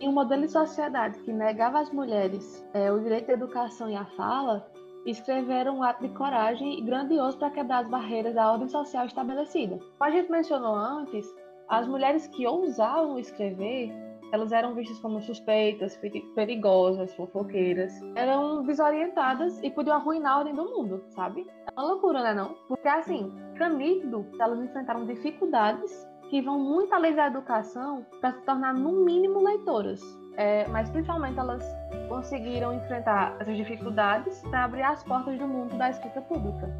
Em 0.00 0.08
um 0.08 0.12
modelo 0.12 0.46
de 0.46 0.52
sociedade 0.52 1.18
que 1.18 1.30
negava 1.30 1.78
às 1.78 1.92
mulheres 1.92 2.66
é, 2.72 2.90
o 2.90 2.98
direito 3.00 3.30
à 3.30 3.34
educação 3.34 3.90
e 3.90 3.94
à 3.94 4.06
fala, 4.06 4.66
escreveram 5.04 5.76
um 5.76 5.82
ato 5.82 6.00
de 6.00 6.14
coragem 6.14 6.82
grandioso 6.86 7.36
para 7.36 7.50
quebrar 7.50 7.80
as 7.80 7.88
barreiras 7.88 8.34
da 8.34 8.50
ordem 8.50 8.66
social 8.66 9.04
estabelecida. 9.04 9.76
Como 9.76 9.94
a 10.00 10.10
gente 10.10 10.30
mencionou 10.30 10.74
antes, 10.74 11.30
as 11.68 11.86
mulheres 11.86 12.26
que 12.28 12.46
ousavam 12.46 13.18
escrever, 13.18 13.92
elas 14.32 14.52
eram 14.52 14.74
vistas 14.74 14.98
como 15.00 15.20
suspeitas, 15.20 16.00
perigosas, 16.34 17.12
fofoqueiras, 17.14 17.92
eram 18.14 18.62
desorientadas 18.62 19.62
e 19.62 19.70
podiam 19.70 19.96
arruinar 19.96 20.32
a 20.32 20.38
ordem 20.38 20.54
do 20.54 20.64
mundo, 20.64 21.04
sabe? 21.08 21.46
É 21.66 21.78
uma 21.78 21.90
loucura, 21.90 22.22
né 22.22 22.32
não? 22.32 22.54
Porque 22.68 22.88
assim, 22.88 23.30
Canido, 23.58 24.26
elas 24.40 24.60
enfrentaram 24.60 25.04
dificuldades 25.04 26.08
que 26.30 26.40
vão 26.40 26.60
muito 26.60 26.94
além 26.94 27.12
da 27.12 27.26
educação 27.26 28.06
para 28.20 28.32
se 28.32 28.40
tornar, 28.42 28.72
no 28.72 29.04
mínimo, 29.04 29.42
leitoras. 29.42 30.00
É, 30.36 30.66
mas 30.68 30.88
principalmente 30.88 31.38
elas 31.38 31.62
conseguiram 32.08 32.72
enfrentar 32.72 33.36
essas 33.40 33.56
dificuldades 33.56 34.40
para 34.42 34.64
abrir 34.64 34.82
as 34.82 35.02
portas 35.02 35.36
do 35.36 35.46
mundo 35.46 35.76
da 35.76 35.90
escrita 35.90 36.20
pública. 36.22 36.72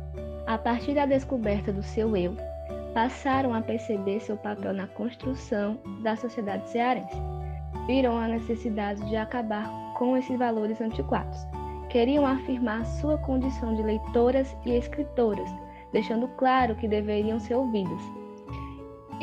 A 0.47 0.57
partir 0.57 0.95
da 0.95 1.05
descoberta 1.05 1.73
do 1.73 1.83
seu 1.83 2.17
eu, 2.17 2.37
passaram 2.95 3.53
a 3.53 3.61
perceber 3.61 4.21
seu 4.21 4.37
papel 4.37 4.73
na 4.73 4.87
construção 4.87 5.77
da 6.01 6.15
sociedade 6.15 6.71
cearense. 6.71 7.21
Viram 7.89 8.17
a 8.17 8.29
necessidade 8.29 9.05
de 9.09 9.17
acabar 9.17 9.69
com 9.99 10.17
esses 10.17 10.39
valores 10.39 10.81
antiquados. 10.81 11.45
Queriam 11.89 12.25
afirmar 12.25 12.87
sua 12.87 13.19
condição 13.19 13.75
de 13.75 13.83
leitoras 13.83 14.57
e 14.65 14.71
escritoras, 14.71 15.51
deixando 15.93 16.29
claro 16.37 16.77
que 16.77 16.87
deveriam 16.87 17.41
ser 17.41 17.55
ouvidas 17.55 18.20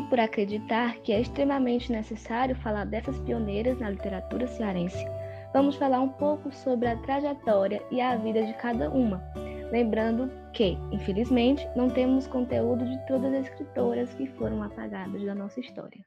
por 0.10 0.20
acreditar 0.20 0.96
que 1.00 1.12
é 1.12 1.22
extremamente 1.22 1.92
necessário 1.92 2.56
falar 2.58 2.86
dessas 2.86 3.20
pioneiras 3.20 3.80
na 3.80 3.90
literatura 3.90 4.48
cearense, 4.48 5.06
vamos 5.54 5.76
falar 5.76 6.02
um 6.02 6.10
pouco 6.10 6.52
sobre 6.52 6.88
a 6.88 6.98
trajetória 6.98 7.82
e 7.92 8.02
a 8.02 8.16
vida 8.16 8.44
de 8.44 8.54
cada 8.54 8.90
uma, 8.90 9.24
lembrando 9.72 10.32
que, 10.54 10.78
infelizmente, 10.92 11.68
não 11.76 11.90
temos 11.90 12.28
conteúdo 12.28 12.86
de 12.86 12.98
todas 13.08 13.34
as 13.34 13.48
escritoras 13.48 14.14
que 14.14 14.28
foram 14.28 14.64
apagadas 14.64 15.24
da 15.24 15.36
nossa 15.36 15.60
história. 15.60 16.04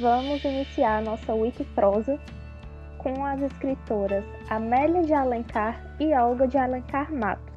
Vamos 0.00 0.44
iniciar 0.44 1.02
nossa 1.02 1.34
Wikiprosa 1.34 2.18
com 2.98 3.24
as 3.24 3.40
escritoras 3.42 4.24
Amélia 4.48 5.02
de 5.02 5.12
Alencar 5.12 5.96
e 6.00 6.12
Olga 6.14 6.48
de 6.48 6.58
Alencar 6.58 7.12
Matos, 7.12 7.54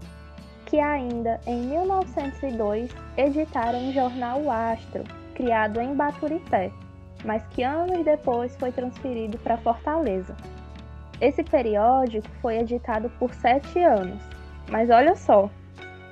que 0.66 0.80
ainda 0.80 1.40
em 1.48 1.68
1902 1.68 2.92
editaram 3.18 3.90
o 3.90 3.94
jornal 3.94 4.50
Astro, 4.52 5.04
criado 5.40 5.80
em 5.80 5.96
Baturité, 5.96 6.70
mas 7.24 7.42
que 7.48 7.64
anos 7.64 8.04
depois 8.04 8.54
foi 8.58 8.74
transferido 8.74 9.38
para 9.38 9.56
Fortaleza. 9.56 10.36
Esse 11.22 11.44
periódico 11.44 12.28
foi 12.42 12.58
editado 12.58 13.10
por 13.18 13.34
sete 13.34 13.82
anos, 13.82 14.22
mas 14.70 14.90
olha 14.90 15.16
só, 15.16 15.50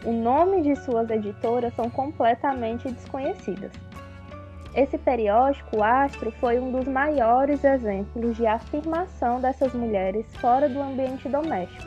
o 0.06 0.14
nome 0.14 0.62
de 0.62 0.78
suas 0.78 1.10
editoras 1.10 1.74
são 1.74 1.90
completamente 1.90 2.90
desconhecidas. 2.90 3.74
Esse 4.74 4.98
periódico, 4.98 5.84
Astro, 5.84 6.32
foi 6.40 6.58
um 6.58 6.72
dos 6.72 6.88
maiores 6.88 7.66
exemplos 7.66 8.38
de 8.38 8.48
afirmação 8.48 9.42
dessas 9.42 9.74
mulheres 9.74 10.26
fora 10.38 10.70
do 10.70 10.82
ambiente 10.82 11.28
doméstico. 11.28 11.84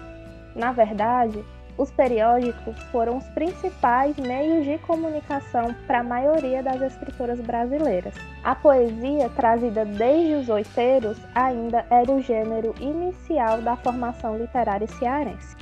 Na 0.54 0.72
verdade, 0.72 1.42
os 1.80 1.90
periódicos 1.90 2.78
foram 2.92 3.16
os 3.16 3.26
principais 3.28 4.14
meios 4.18 4.66
de 4.66 4.76
comunicação 4.80 5.72
para 5.86 6.00
a 6.00 6.02
maioria 6.02 6.62
das 6.62 6.82
escritoras 6.82 7.40
brasileiras. 7.40 8.12
A 8.44 8.54
poesia, 8.54 9.30
trazida 9.30 9.86
desde 9.86 10.34
os 10.34 10.50
oiteiros, 10.50 11.16
ainda 11.34 11.86
era 11.88 12.12
o 12.12 12.20
gênero 12.20 12.74
inicial 12.78 13.62
da 13.62 13.76
formação 13.76 14.36
literária 14.36 14.86
cearense. 14.86 15.56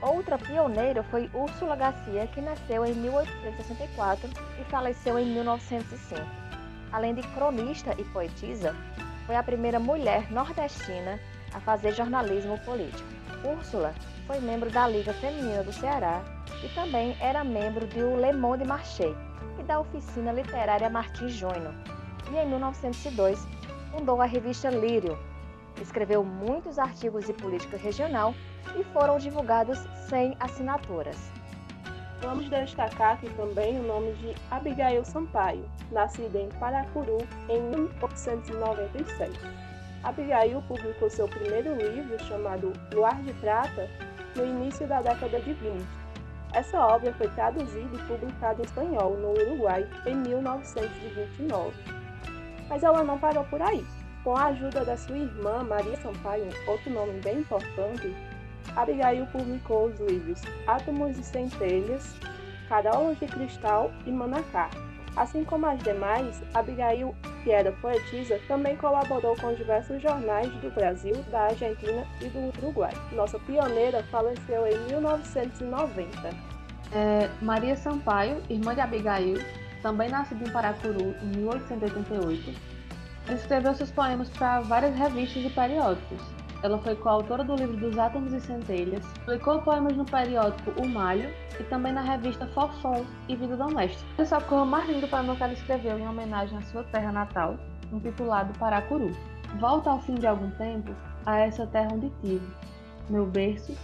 Outra 0.00 0.38
pioneira 0.38 1.02
foi 1.02 1.28
Úrsula 1.34 1.76
Garcia, 1.76 2.26
que 2.28 2.40
nasceu 2.40 2.86
em 2.86 2.94
1864 2.94 4.30
e 4.58 4.64
faleceu 4.70 5.18
em 5.18 5.26
1905. 5.34 6.18
Além 6.90 7.14
de 7.14 7.22
cronista 7.34 7.94
e 7.98 8.04
poetisa, 8.04 8.74
foi 9.26 9.36
a 9.36 9.42
primeira 9.42 9.78
mulher 9.78 10.32
nordestina 10.32 11.20
a 11.52 11.60
fazer 11.60 11.92
jornalismo 11.92 12.58
político. 12.60 13.21
Úrsula 13.44 13.94
foi 14.26 14.40
membro 14.40 14.70
da 14.70 14.86
Liga 14.86 15.12
Feminina 15.14 15.62
do 15.62 15.72
Ceará 15.72 16.22
e 16.64 16.68
também 16.74 17.16
era 17.20 17.42
membro 17.42 17.86
do 17.86 18.16
Le 18.16 18.32
Monde 18.32 18.64
Marché 18.64 19.12
e 19.58 19.62
da 19.62 19.80
Oficina 19.80 20.32
Literária 20.32 20.88
Martins 20.88 21.32
Júnior. 21.32 21.74
E 22.32 22.36
em 22.36 22.48
1902 22.48 23.46
fundou 23.90 24.22
a 24.22 24.26
revista 24.26 24.70
Lírio. 24.70 25.18
Escreveu 25.80 26.24
muitos 26.24 26.78
artigos 26.78 27.26
de 27.26 27.32
política 27.32 27.76
regional 27.76 28.34
e 28.76 28.84
foram 28.84 29.18
divulgados 29.18 29.78
sem 30.08 30.36
assinaturas. 30.38 31.16
Vamos 32.20 32.48
destacar 32.48 33.14
aqui 33.14 33.28
também 33.30 33.80
o 33.80 33.82
nome 33.82 34.12
de 34.14 34.34
Abigail 34.50 35.04
Sampaio, 35.04 35.68
nascida 35.90 36.38
em 36.38 36.48
Paracuru 36.50 37.18
em 37.48 37.60
1896. 37.62 39.61
Abigail 40.02 40.60
publicou 40.62 41.08
seu 41.08 41.28
primeiro 41.28 41.74
livro, 41.76 42.18
chamado 42.24 42.72
Luar 42.92 43.20
de 43.22 43.32
Prata, 43.34 43.88
no 44.36 44.44
início 44.44 44.86
da 44.86 45.00
década 45.00 45.40
de 45.40 45.52
20. 45.52 45.84
Essa 46.54 46.78
obra 46.78 47.12
foi 47.14 47.28
traduzida 47.28 47.96
e 47.96 48.06
publicada 48.06 48.60
em 48.60 48.64
espanhol 48.64 49.16
no 49.16 49.30
Uruguai 49.30 49.88
em 50.06 50.16
1929. 50.16 51.72
Mas 52.68 52.82
ela 52.82 53.02
não 53.02 53.18
parou 53.18 53.44
por 53.44 53.62
aí. 53.62 53.84
Com 54.24 54.36
a 54.36 54.46
ajuda 54.46 54.84
da 54.84 54.96
sua 54.96 55.16
irmã 55.16 55.64
Maria 55.64 55.96
Sampaio, 55.96 56.48
outro 56.66 56.90
nome 56.90 57.20
bem 57.20 57.40
importante, 57.40 58.14
Abigail 58.76 59.26
publicou 59.26 59.86
os 59.86 60.00
livros 60.00 60.40
Átomos 60.66 61.18
e 61.18 61.24
Centelhas, 61.24 62.14
Carolas 62.68 63.18
de 63.18 63.26
Cristal 63.26 63.90
e 64.06 64.10
Manacá. 64.10 64.70
Assim 65.16 65.44
como 65.44 65.66
as 65.66 65.78
demais, 65.82 66.42
Abigail 66.54 67.14
que 67.42 67.50
era 67.50 67.72
poetisa, 67.72 68.40
também 68.46 68.76
colaborou 68.76 69.36
com 69.36 69.52
diversos 69.54 70.00
jornais 70.00 70.50
do 70.54 70.70
Brasil, 70.70 71.14
da 71.30 71.42
Argentina 71.44 72.06
e 72.20 72.26
do 72.26 72.52
Uruguai. 72.58 72.92
Nossa 73.12 73.38
pioneira 73.40 74.02
faleceu 74.04 74.66
em 74.66 74.78
1990. 74.86 76.52
É, 76.92 77.28
Maria 77.40 77.76
Sampaio, 77.76 78.42
irmã 78.48 78.74
de 78.74 78.80
Abigail, 78.80 79.38
também 79.82 80.08
nascida 80.08 80.48
em 80.48 80.52
Paracuru 80.52 81.14
em 81.22 81.36
1888, 81.38 82.54
escreveu 83.34 83.74
seus 83.74 83.90
poemas 83.90 84.28
para 84.30 84.60
várias 84.60 84.94
revistas 84.94 85.44
e 85.44 85.50
periódicos, 85.50 86.22
ela 86.62 86.78
foi 86.78 86.94
coautora 86.94 87.42
do 87.42 87.56
livro 87.56 87.76
dos 87.76 87.98
Átomos 87.98 88.32
e 88.32 88.40
Centelhas, 88.40 89.04
publicou 89.24 89.60
poemas 89.62 89.96
no 89.96 90.04
periódico 90.04 90.70
O 90.80 90.88
Malho 90.88 91.28
e 91.58 91.62
também 91.64 91.92
na 91.92 92.02
revista 92.02 92.46
Fofão 92.48 93.04
e 93.28 93.34
Vida 93.34 93.56
Doméstica. 93.56 94.24
Só 94.24 94.38
o 94.38 94.66
mais 94.66 94.88
lindo 94.88 95.08
poema 95.08 95.34
que 95.34 95.42
ela 95.42 95.52
escreveu 95.52 95.98
em 95.98 96.06
homenagem 96.06 96.56
à 96.56 96.62
sua 96.62 96.84
terra 96.84 97.10
natal, 97.10 97.56
intitulado 97.92 98.56
Paracuru. 98.58 99.10
Volta 99.58 99.90
ao 99.90 100.00
fim 100.00 100.14
de 100.14 100.26
algum 100.26 100.50
tempo, 100.52 100.94
a 101.26 101.38
essa 101.38 101.66
terra 101.66 101.90
onde 101.92 102.10
tive, 102.22 102.46
meu 103.10 103.26
berço, 103.26 103.76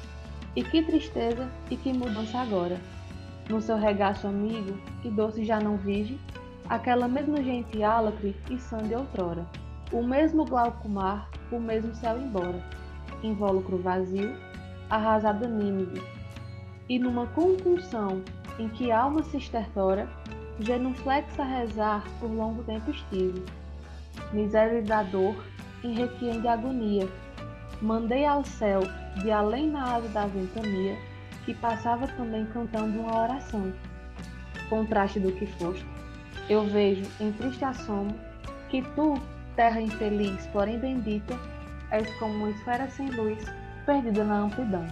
e 0.55 0.63
que 0.63 0.83
tristeza 0.83 1.49
e 1.71 1.77
que 1.77 1.93
mudança 1.93 2.39
agora. 2.39 2.79
No 3.49 3.61
seu 3.61 3.77
regaço 3.77 4.27
amigo, 4.27 4.79
que 5.03 5.11
doce 5.11 5.45
já 5.45 5.59
não 5.59 5.77
vive, 5.77 6.19
aquela 6.69 7.09
mesma 7.09 7.43
gente 7.43 7.83
álacre 7.83 8.37
e 8.49 8.57
de 8.87 8.95
outrora. 8.95 9.45
O 9.91 10.03
mesmo 10.03 10.45
glauco 10.45 10.89
mar, 10.89 11.31
o 11.51 11.59
mesmo 11.59 11.95
céu 11.95 12.19
embora, 12.19 12.63
invólucro 13.23 13.79
vazio, 13.79 14.37
arrasada 14.91 15.49
Nínive. 15.49 16.03
E 16.89 16.99
numa 16.99 17.27
compulsão 17.29 18.23
em 18.59 18.69
que 18.69 18.93
alma 18.93 19.23
se 19.23 19.39
estertora, 19.39 20.09
genuflexa 20.61 21.43
a 21.43 21.47
rezar 21.47 22.05
por 22.21 22.31
longo 22.31 22.63
tempo 22.65 22.91
estive. 22.91 23.43
Miséria 24.33 24.83
da 24.83 25.03
dor, 25.03 25.35
em 25.83 25.95
requiem 25.95 26.41
de 26.41 26.49
agonia, 26.49 27.09
mandei 27.81 28.27
ao 28.27 28.45
céu, 28.45 28.83
de 29.23 29.31
além 29.31 29.71
na 29.71 29.95
asa 29.95 30.09
da 30.09 30.27
ventania, 30.27 30.99
que 31.45 31.55
passava 31.55 32.07
também 32.09 32.45
cantando 32.47 33.01
uma 33.01 33.23
oração. 33.23 33.73
Contraste 34.69 35.19
do 35.19 35.33
que 35.33 35.47
foste, 35.47 35.87
eu 36.49 36.67
vejo 36.67 37.09
em 37.21 37.33
triste 37.33 37.65
assomo 37.65 38.15
que 38.69 38.83
tu, 38.95 39.15
terra 39.59 39.81
infeliz, 39.81 40.47
porém 40.53 40.79
bendita, 40.79 41.37
és 41.91 42.09
como 42.21 42.49
esfera 42.49 42.89
sem 42.91 43.11
luz, 43.11 43.45
perdida 43.85 44.23
na 44.23 44.43
amplidão. 44.43 44.87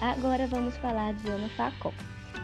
Agora 0.00 0.46
vamos 0.46 0.76
falar 0.76 1.12
de 1.14 1.28
Ana 1.28 1.48
Facó. 1.56 1.92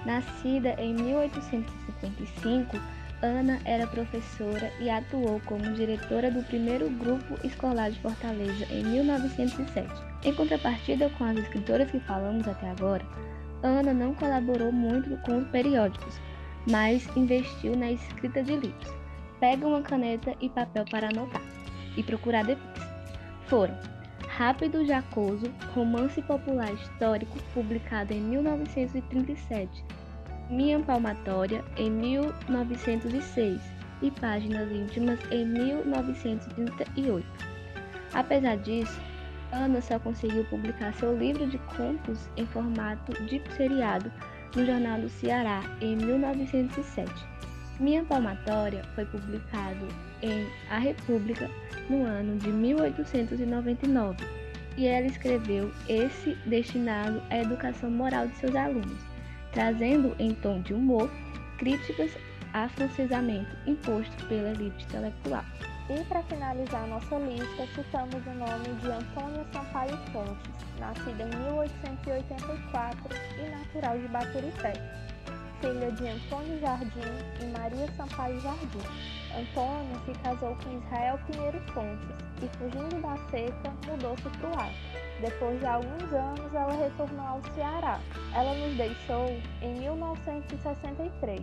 Nascida 0.04 0.70
em 0.76 0.92
1855, 0.92 2.80
Ana 3.22 3.60
era 3.64 3.86
professora 3.86 4.72
e 4.80 4.90
atuou 4.90 5.40
como 5.46 5.72
diretora 5.72 6.32
do 6.32 6.42
primeiro 6.42 6.90
grupo 6.90 7.38
escolar 7.46 7.92
de 7.92 8.00
Fortaleza 8.00 8.66
em 8.68 8.82
1907. 8.82 9.88
Em 10.24 10.34
contrapartida 10.34 11.08
com 11.10 11.24
as 11.26 11.36
escritoras 11.36 11.88
que 11.92 12.00
falamos 12.00 12.46
até 12.48 12.68
agora, 12.70 13.06
Ana 13.62 13.94
não 13.94 14.14
colaborou 14.14 14.72
muito 14.72 15.16
com 15.18 15.38
os 15.38 15.46
periódicos, 15.48 16.20
mas 16.68 17.08
investiu 17.16 17.76
na 17.76 17.92
escrita 17.92 18.42
de 18.42 18.56
livros. 18.56 19.05
Pega 19.40 19.66
uma 19.66 19.82
caneta 19.82 20.34
e 20.40 20.48
papel 20.48 20.84
para 20.90 21.08
anotar 21.08 21.42
e 21.96 22.02
procurar 22.02 22.44
depois. 22.44 22.86
Foram 23.46 23.78
Rápido 24.36 24.84
Jacoso, 24.84 25.50
romance 25.74 26.20
popular 26.20 26.70
histórico, 26.74 27.38
publicado 27.54 28.12
em 28.12 28.20
1937, 28.20 29.82
Minha 30.50 30.78
Palmatória, 30.80 31.64
em 31.78 31.90
1906 31.90 33.58
e 34.02 34.10
Páginas 34.10 34.70
Íntimas, 34.70 35.18
em 35.30 35.46
1938. 35.46 37.26
Apesar 38.12 38.58
disso, 38.58 39.00
Ana 39.52 39.80
só 39.80 39.98
conseguiu 39.98 40.44
publicar 40.44 40.92
seu 40.92 41.16
livro 41.16 41.46
de 41.46 41.56
contos 41.76 42.28
em 42.36 42.44
formato 42.46 43.12
de 43.24 43.40
seriado 43.56 44.12
no 44.54 44.66
Jornal 44.66 45.00
do 45.00 45.08
Ceará 45.08 45.62
em 45.80 45.96
1907. 45.96 47.10
Minha 47.78 48.02
Palmatória 48.04 48.82
foi 48.94 49.04
publicado 49.04 49.86
em 50.22 50.46
A 50.70 50.78
República 50.78 51.50
no 51.90 52.04
ano 52.04 52.38
de 52.38 52.48
1899 52.48 54.16
e 54.78 54.86
ela 54.86 55.06
escreveu 55.06 55.70
esse 55.86 56.34
destinado 56.46 57.22
à 57.28 57.38
educação 57.38 57.90
moral 57.90 58.28
de 58.28 58.36
seus 58.36 58.56
alunos, 58.56 58.98
trazendo 59.52 60.16
em 60.18 60.34
tom 60.34 60.60
de 60.62 60.72
humor 60.72 61.10
críticas 61.58 62.10
afrancesamento 62.54 63.54
imposto 63.66 64.26
pela 64.26 64.50
elite 64.50 64.84
intelectual. 64.86 65.44
E 65.90 66.02
para 66.04 66.22
finalizar 66.22 66.86
nossa 66.88 67.16
lista, 67.18 67.66
citamos 67.74 68.26
o 68.26 68.30
nome 68.30 68.74
de 68.80 68.88
Antônia 68.88 69.44
Sampaio 69.52 69.96
Fontes, 70.12 70.50
nascida 70.80 71.22
em 71.22 71.36
1884 71.44 72.98
e 73.38 73.50
natural 73.50 73.98
de 73.98 74.08
Baturité, 74.08 74.72
filha 75.60 75.90
de 75.92 76.08
Antônio 76.08 76.58
Jardim 76.60 77.00
e 77.40 77.46
Maria 77.46 77.86
Sampaio 77.96 78.40
Jardim. 78.40 78.80
Antônia 79.34 79.98
se 80.04 80.12
casou 80.22 80.56
com 80.56 80.78
Israel 80.78 81.18
Pinheiro 81.26 81.60
Fontes 81.72 82.08
e, 82.42 82.48
fugindo 82.56 83.00
da 83.02 83.16
seca, 83.30 83.72
mudou-se 83.86 84.22
para 84.22 84.48
o 84.48 84.54
Acre. 84.54 84.96
Depois 85.20 85.58
de 85.58 85.66
alguns 85.66 86.12
anos, 86.12 86.54
ela 86.54 86.72
retornou 86.72 87.26
ao 87.26 87.42
Ceará. 87.54 88.00
Ela 88.34 88.54
nos 88.54 88.76
deixou 88.76 89.28
em 89.62 89.74
1963 89.80 91.40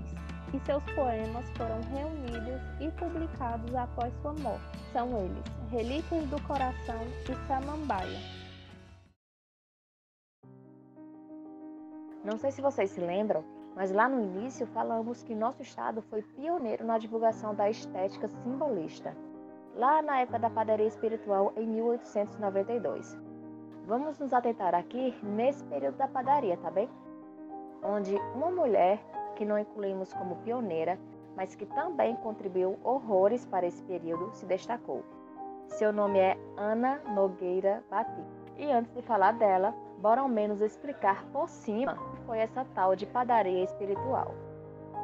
e 0.54 0.60
seus 0.66 0.84
poemas 0.94 1.50
foram 1.58 1.82
reunidos 1.92 2.62
e 2.80 2.92
publicados 2.92 3.74
após 3.74 4.14
sua 4.22 4.34
morte. 4.34 4.64
São 4.92 5.10
eles 5.18 5.44
Relíquias 5.72 6.30
do 6.30 6.40
Coração 6.44 7.02
e 7.28 7.48
Samambaia. 7.48 8.20
Não 12.24 12.38
sei 12.38 12.52
se 12.52 12.62
vocês 12.62 12.92
se 12.92 13.02
lembram, 13.02 13.44
mas 13.76 13.92
lá 13.92 14.08
no 14.08 14.22
início 14.22 14.68
falamos 14.68 15.24
que 15.24 15.34
nosso 15.34 15.62
estado 15.62 16.02
foi 16.04 16.22
pioneiro 16.22 16.86
na 16.86 16.98
divulgação 16.98 17.56
da 17.56 17.70
estética 17.70 18.28
simbolista, 18.28 19.16
lá 19.76 20.02
na 20.02 20.20
época 20.20 20.40
da 20.40 20.50
padaria 20.50 20.88
espiritual 20.88 21.54
em 21.56 21.68
1892. 21.68 23.18
Vamos 23.86 24.18
nos 24.20 24.34
atentar 24.34 24.74
aqui 24.74 25.14
nesse 25.22 25.64
período 25.66 25.98
da 25.98 26.08
padaria, 26.08 26.56
tá 26.58 26.72
bem? 26.72 26.90
Onde 27.84 28.16
uma 28.34 28.50
mulher 28.50 29.00
que 29.36 29.44
não 29.44 29.60
incluímos 29.60 30.14
como 30.14 30.38
pioneira, 30.38 30.98
mas 31.36 31.56
que 31.56 31.66
também 31.66 32.16
contribuiu 32.18 32.78
horrores 32.84 33.46
para 33.46 33.66
esse 33.66 33.82
período, 33.84 34.32
se 34.34 34.46
destacou. 34.46 35.04
Seu 35.68 35.92
nome 35.92 36.20
é 36.20 36.38
Ana 36.56 37.00
Nogueira 37.14 37.84
Bati. 37.90 38.24
E 38.58 38.72
antes 38.72 38.94
de 38.94 39.02
falar 39.02 39.34
dela, 39.34 39.74
bora 40.04 40.20
ao 40.20 40.28
menos 40.28 40.60
explicar 40.60 41.24
por 41.32 41.48
cima 41.48 41.94
o 41.94 42.12
que 42.12 42.22
foi 42.26 42.40
essa 42.40 42.66
tal 42.76 42.94
de 42.94 43.06
padaria 43.06 43.64
espiritual. 43.64 44.36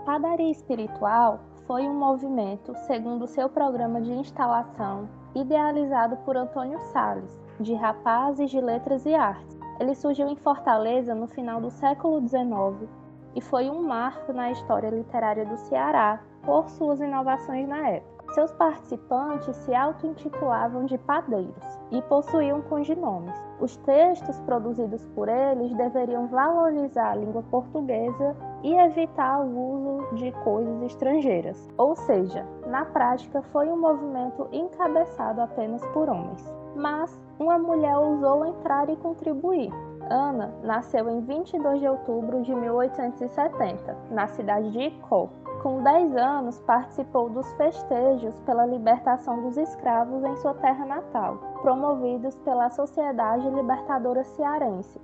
Padaria 0.06 0.52
espiritual 0.52 1.40
foi 1.66 1.88
um 1.88 1.94
movimento, 1.94 2.76
segundo 2.86 3.26
seu 3.26 3.48
programa 3.48 4.02
de 4.02 4.12
instalação, 4.12 5.08
idealizado 5.34 6.18
por 6.26 6.36
Antônio 6.36 6.78
Sales, 6.92 7.40
de 7.62 7.74
Rapazes 7.74 8.52
de 8.52 8.60
Letras 8.60 9.06
e 9.06 9.16
Artes. 9.16 9.58
Ele 9.80 9.96
surgiu 9.96 10.28
em 10.28 10.36
Fortaleza 10.36 11.16
no 11.16 11.28
final 11.28 11.62
do 11.62 11.72
século 11.72 12.20
XIX 12.28 12.90
e 13.34 13.40
foi 13.40 13.70
um 13.70 13.82
marco 13.82 14.34
na 14.34 14.52
história 14.52 14.90
literária 14.90 15.46
do 15.46 15.56
Ceará 15.56 16.22
por 16.44 16.68
suas 16.68 17.00
inovações 17.00 17.70
na 17.70 17.88
época. 17.88 18.18
Seus 18.32 18.52
participantes 18.54 19.56
se 19.58 19.74
auto-intitulavam 19.74 20.86
de 20.86 20.98
padeiros 21.00 21.80
e 21.89 22.00
possuíam 22.04 22.62
cognomes. 22.62 23.36
Os 23.60 23.76
textos 23.78 24.39
produzidos 24.42 25.04
por 25.15 25.28
eles 25.28 25.74
deveriam 25.74 26.28
valorizar 26.28 27.12
a 27.12 27.15
língua 27.15 27.44
portuguesa 27.50 28.36
e 28.63 28.76
evitar 28.76 29.42
o 29.42 30.00
uso 30.00 30.15
de 30.15 30.32
coisas 30.44 30.84
estrangeiras. 30.84 31.68
Ou 31.78 31.96
seja, 31.96 32.46
na 32.68 32.86
prática 32.86 33.42
foi 33.42 33.68
um 33.68 33.78
movimento 33.78 34.48
encabeçado 34.52 35.42
apenas 35.42 35.84
por 35.88 36.08
homens. 36.08 36.54
Mas 36.76 37.20
uma 37.39 37.58
mulher 37.58 37.98
ousou 37.98 38.46
entrar 38.46 38.89
e 38.89 38.96
contribuir. 38.98 39.72
Ana 40.10 40.52
nasceu 40.63 41.10
em 41.10 41.22
22 41.22 41.80
de 41.80 41.88
outubro 41.88 42.42
de 42.42 42.54
1870, 42.54 43.98
na 44.10 44.28
cidade 44.28 44.72
de 44.72 44.80
Icó, 44.80 45.30
com 45.60 45.84
10 45.84 46.15
anos, 46.15 46.60
participou 46.62 47.30
dos 47.30 47.52
festejos 47.54 48.39
pela 48.41 48.65
libertação 48.65 49.41
dos 49.41 49.58
escravos 49.58 50.24
em 50.24 50.36
sua 50.38 50.54
terra 50.54 50.86
natal, 50.86 51.38
promovidos 51.62 52.36
pela 52.38 52.69
Sociedade 52.69 53.50
Libertadora 53.50 54.24
Cearense, 54.24 55.00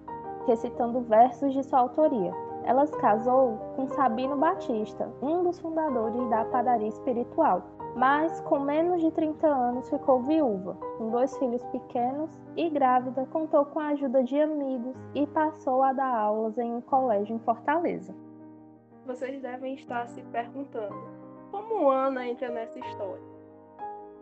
recitando 0.48 1.02
versos 1.02 1.54
de 1.54 1.62
sua 1.64 1.80
autoria. 1.80 2.32
Ela 2.64 2.86
se 2.86 2.98
casou 2.98 3.60
com 3.76 3.88
Sabino 3.90 4.38
Batista, 4.38 5.12
um 5.22 5.44
dos 5.44 5.60
fundadores 5.60 6.30
da 6.30 6.46
padaria 6.46 6.88
espiritual, 6.88 7.62
mas 7.96 8.40
com 8.42 8.60
menos 8.60 9.02
de 9.02 9.12
30 9.12 9.46
anos 9.46 9.90
ficou 9.90 10.22
viúva, 10.22 10.78
com 10.98 11.10
dois 11.10 11.38
filhos 11.38 11.64
pequenos 11.66 12.32
e 12.56 12.70
grávida, 12.70 13.28
contou 13.32 13.66
com 13.66 13.80
a 13.80 13.90
ajuda 13.90 14.24
de 14.24 14.40
amigos 14.40 14.96
e 15.14 15.28
passou 15.28 15.84
a 15.84 15.94
dar 15.94 16.16
aulas 16.16 16.58
em 16.58 16.74
um 16.74 16.82
colégio 16.82 17.36
em 17.36 17.40
Fortaleza 17.40 18.16
vocês 19.06 19.42
devem 19.42 19.76
estar 19.76 20.08
se 20.08 20.22
perguntando: 20.24 20.96
como 21.52 21.90
Ana 21.90 22.28
entra 22.28 22.50
nessa 22.50 22.80
história? 22.80 23.24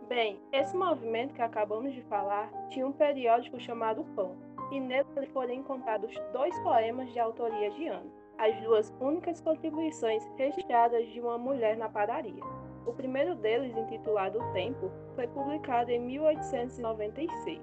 Bem, 0.08 0.38
esse 0.52 0.76
movimento 0.76 1.34
que 1.34 1.42
acabamos 1.42 1.94
de 1.94 2.02
falar 2.02 2.50
tinha 2.68 2.86
um 2.86 2.92
periódico 2.92 3.58
chamado 3.58 4.04
Pão, 4.14 4.36
e 4.70 4.78
nele 4.78 5.26
foram 5.32 5.54
encontrados 5.54 6.14
dois 6.32 6.58
poemas 6.60 7.10
de 7.12 7.18
autoria 7.18 7.70
de 7.70 7.88
Ana, 7.88 8.10
as 8.38 8.54
duas 8.60 8.94
únicas 9.00 9.40
contribuições 9.40 10.22
registradas 10.36 11.06
de 11.08 11.20
uma 11.20 11.38
mulher 11.38 11.76
na 11.76 11.88
padaria. 11.88 12.42
O 12.86 12.92
primeiro 12.92 13.34
deles, 13.34 13.74
intitulado 13.76 14.38
O 14.38 14.52
Tempo, 14.52 14.90
foi 15.14 15.26
publicado 15.26 15.90
em 15.90 16.00
1896. 16.00 17.60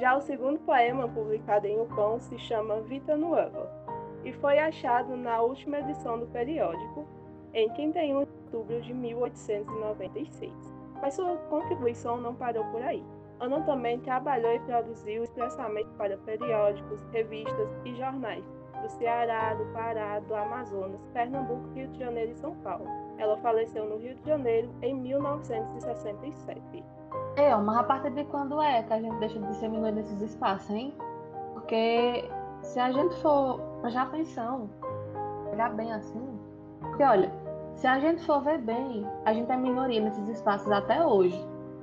Já 0.00 0.16
o 0.16 0.22
segundo 0.22 0.58
poema 0.60 1.08
publicado 1.08 1.66
em 1.66 1.78
O 1.80 1.86
Pão 1.86 2.18
se 2.18 2.38
chama 2.38 2.80
Vita 2.82 3.16
Nueva, 3.16 3.70
e 4.24 4.32
foi 4.32 4.58
achado 4.58 5.16
na 5.16 5.40
última 5.40 5.78
edição 5.78 6.18
do 6.18 6.26
periódico, 6.26 7.06
em 7.54 7.68
31 7.70 8.24
de 8.24 8.30
outubro 8.44 8.80
de 8.80 8.92
1896. 8.92 10.52
Mas 11.00 11.14
sua 11.14 11.36
contribuição 11.48 12.16
não 12.18 12.34
parou 12.34 12.64
por 12.66 12.82
aí. 12.82 13.02
Ana 13.40 13.60
também 13.62 14.00
trabalhou 14.00 14.52
e 14.52 14.60
produziu 14.60 15.22
expressamente 15.22 15.88
para 15.96 16.16
periódicos, 16.18 17.00
revistas 17.12 17.68
e 17.84 17.94
jornais 17.94 18.44
do 18.82 18.88
Ceará, 18.90 19.54
do 19.54 19.64
Pará, 19.66 20.20
do 20.20 20.34
Amazonas, 20.34 21.00
Pernambuco, 21.12 21.68
Rio 21.74 21.88
de 21.88 21.98
Janeiro 21.98 22.32
e 22.32 22.34
São 22.36 22.54
Paulo. 22.56 22.86
Ela 23.18 23.36
faleceu 23.38 23.84
no 23.86 23.96
Rio 23.98 24.14
de 24.14 24.24
Janeiro 24.24 24.70
em 24.82 24.94
1967. 24.94 26.84
É, 27.36 27.54
mas 27.56 27.76
a 27.78 27.84
partir 27.84 28.10
de 28.10 28.24
quando 28.24 28.60
é 28.60 28.82
que 28.82 28.92
a 28.92 29.00
gente 29.00 29.16
deixa 29.18 29.38
de 29.38 29.68
minoria 29.68 29.92
nesses 29.92 30.20
espaços, 30.20 30.70
hein? 30.70 30.94
Porque 31.52 32.28
se 32.62 32.78
a 32.78 32.90
gente 32.92 33.14
for 33.16 33.60
prestar 33.80 34.02
atenção, 34.02 34.68
olhar 35.52 35.74
bem 35.74 35.92
assim, 35.92 36.38
porque 36.80 37.02
olha, 37.02 37.32
se 37.76 37.86
a 37.86 37.98
gente 37.98 38.24
for 38.24 38.42
ver 38.42 38.58
bem, 38.58 39.06
a 39.24 39.32
gente 39.32 39.50
é 39.50 39.56
minoria 39.56 40.00
nesses 40.00 40.28
espaços 40.28 40.70
até 40.70 41.04
hoje. 41.04 41.38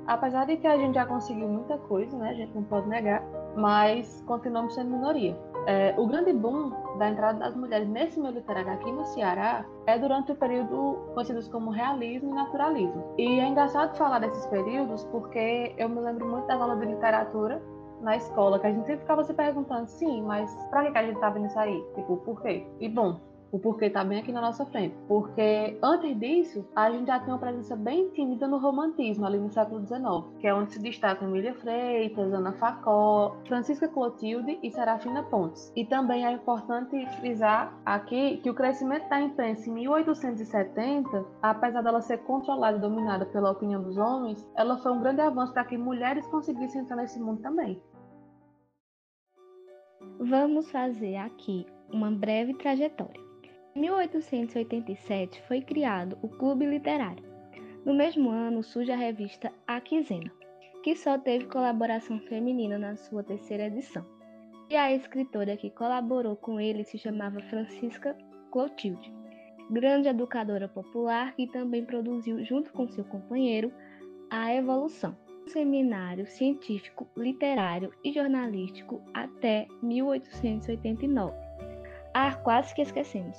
Apesar 0.08 0.46
de 0.46 0.58
que 0.58 0.68
a 0.68 0.78
gente 0.78 0.96
já 0.96 1.06
conseguiu 1.06 1.48
muita 1.48 1.78
coisa, 1.78 2.16
né? 2.18 2.30
A 2.30 2.34
gente 2.34 2.54
não 2.54 2.64
pode 2.64 2.88
negar, 2.88 3.24
mas 3.56 4.24
continuamos 4.28 4.76
sendo 4.76 4.92
minoria. 4.92 5.36
É, 5.68 5.96
o 5.98 6.06
grande 6.06 6.32
boom 6.32 6.70
da 7.00 7.10
entrada 7.10 7.40
das 7.40 7.56
mulheres 7.56 7.88
nesse 7.88 8.20
meio 8.20 8.36
literário 8.36 8.72
aqui 8.72 8.92
no 8.92 9.04
Ceará 9.06 9.66
é 9.88 9.98
durante 9.98 10.32
o 10.32 10.36
período 10.36 11.00
conhecidos 11.16 11.48
como 11.48 11.72
realismo 11.72 12.30
e 12.30 12.34
naturalismo. 12.34 13.04
E 13.18 13.40
é 13.40 13.48
engraçado 13.48 13.96
falar 13.96 14.20
desses 14.20 14.46
períodos 14.46 15.04
porque 15.06 15.74
eu 15.78 15.90
me 15.90 16.02
lembro 16.02 16.28
muito 16.28 16.46
das 16.46 16.62
aulas 16.62 16.80
de 16.80 16.86
literatura 16.86 17.60
na 18.06 18.16
escola, 18.16 18.60
que 18.60 18.68
a 18.68 18.72
gente 18.72 18.86
sempre 18.86 19.02
ficava 19.02 19.24
se 19.24 19.34
perguntando, 19.34 19.88
sim, 19.88 20.22
mas 20.22 20.50
pra 20.70 20.90
que 20.90 20.98
a 20.98 21.04
gente 21.04 21.20
tá 21.20 21.30
vendo 21.30 21.48
isso 21.48 21.60
aí? 21.60 21.84
Tipo, 21.96 22.18
por 22.18 22.42
quê? 22.42 22.66
E 22.80 22.88
bom, 22.88 23.20
o 23.56 23.60
porquê 23.60 23.86
está 23.86 24.04
bem 24.04 24.20
aqui 24.20 24.34
na 24.34 24.42
nossa 24.42 24.66
frente. 24.66 24.96
Porque 25.08 25.80
antes 25.82 26.20
disso, 26.20 26.68
a 26.76 26.92
gente 26.92 27.08
já 27.08 27.20
tem 27.20 27.34
uma 27.34 27.40
presença 27.40 27.74
bem 27.76 28.10
tímida 28.10 28.48
no 28.48 28.58
romantismo, 28.58 29.26
ali 29.26 29.38
no 29.38 29.50
século 29.50 29.80
XIX, 29.86 30.38
que 30.40 30.48
é 30.48 30.54
onde 30.54 30.74
se 30.74 30.80
destacam 30.82 31.30
Emília 31.30 31.54
Freitas, 31.56 32.34
Ana 32.34 32.52
Facó, 32.54 33.38
Francisca 33.48 33.88
Clotilde 33.88 34.60
e 34.62 34.70
Serafina 34.70 35.24
Pontes. 35.24 35.72
E 35.74 35.86
também 35.86 36.26
é 36.26 36.32
importante 36.32 37.06
frisar 37.20 37.74
aqui 37.86 38.38
que 38.38 38.50
o 38.50 38.54
crescimento 38.54 39.08
da 39.08 39.22
imprensa 39.22 39.70
em 39.70 39.74
1870, 39.74 41.26
apesar 41.42 41.82
dela 41.82 42.02
ser 42.02 42.18
controlada 42.20 42.78
e 42.78 42.82
dominada 42.82 43.26
pela 43.26 43.52
opinião 43.52 43.82
dos 43.82 43.98
homens, 43.98 44.46
ela 44.56 44.78
foi 44.80 44.92
um 44.92 45.00
grande 45.00 45.22
avanço 45.22 45.54
para 45.54 45.64
que 45.64 45.78
mulheres 45.78 46.28
conseguissem 46.28 46.82
entrar 46.82 46.98
nesse 46.98 47.20
mundo 47.22 47.42
também. 47.42 47.82
Vamos 50.20 50.72
fazer 50.72 51.18
aqui 51.18 51.66
uma 51.92 52.10
breve 52.10 52.54
trajetória. 52.54 53.22
Em 53.76 53.82
1887 53.82 55.42
foi 55.42 55.60
criado 55.62 56.18
o 56.22 56.30
Clube 56.30 56.66
Literário. 56.66 57.24
No 57.84 57.94
mesmo 57.94 58.30
ano 58.30 58.64
surge 58.64 58.94
a 58.94 58.96
revista 58.96 59.52
A 59.68 59.82
Quinzena, 59.82 60.32
que 60.82 60.96
só 60.96 61.18
teve 61.18 61.48
colaboração 61.48 62.18
feminina 62.22 62.80
na 62.80 62.96
sua 62.96 63.24
terceira 63.24 63.66
edição. 63.66 64.06
E 64.70 64.78
a 64.78 64.94
escritora 64.94 65.58
que 65.58 65.70
colaborou 65.70 66.38
com 66.38 66.62
ele 66.62 66.86
se 66.86 66.98
chamava 66.98 67.42
Francisca 67.42 68.18
Clotilde, 68.52 69.14
grande 69.70 70.08
educadora 70.08 70.70
popular 70.70 71.36
que 71.36 71.46
também 71.46 71.84
produziu, 71.84 72.42
junto 72.46 72.72
com 72.72 72.88
seu 72.88 73.04
companheiro, 73.04 73.70
A 74.30 74.56
Evolução, 74.56 75.18
seminário 75.48 76.26
científico, 76.28 77.08
literário 77.16 77.92
e 78.04 78.12
jornalístico 78.12 79.02
até 79.14 79.68
1889. 79.82 81.34
Ah, 82.14 82.34
quase 82.36 82.74
que 82.74 82.82
esquecemos. 82.82 83.38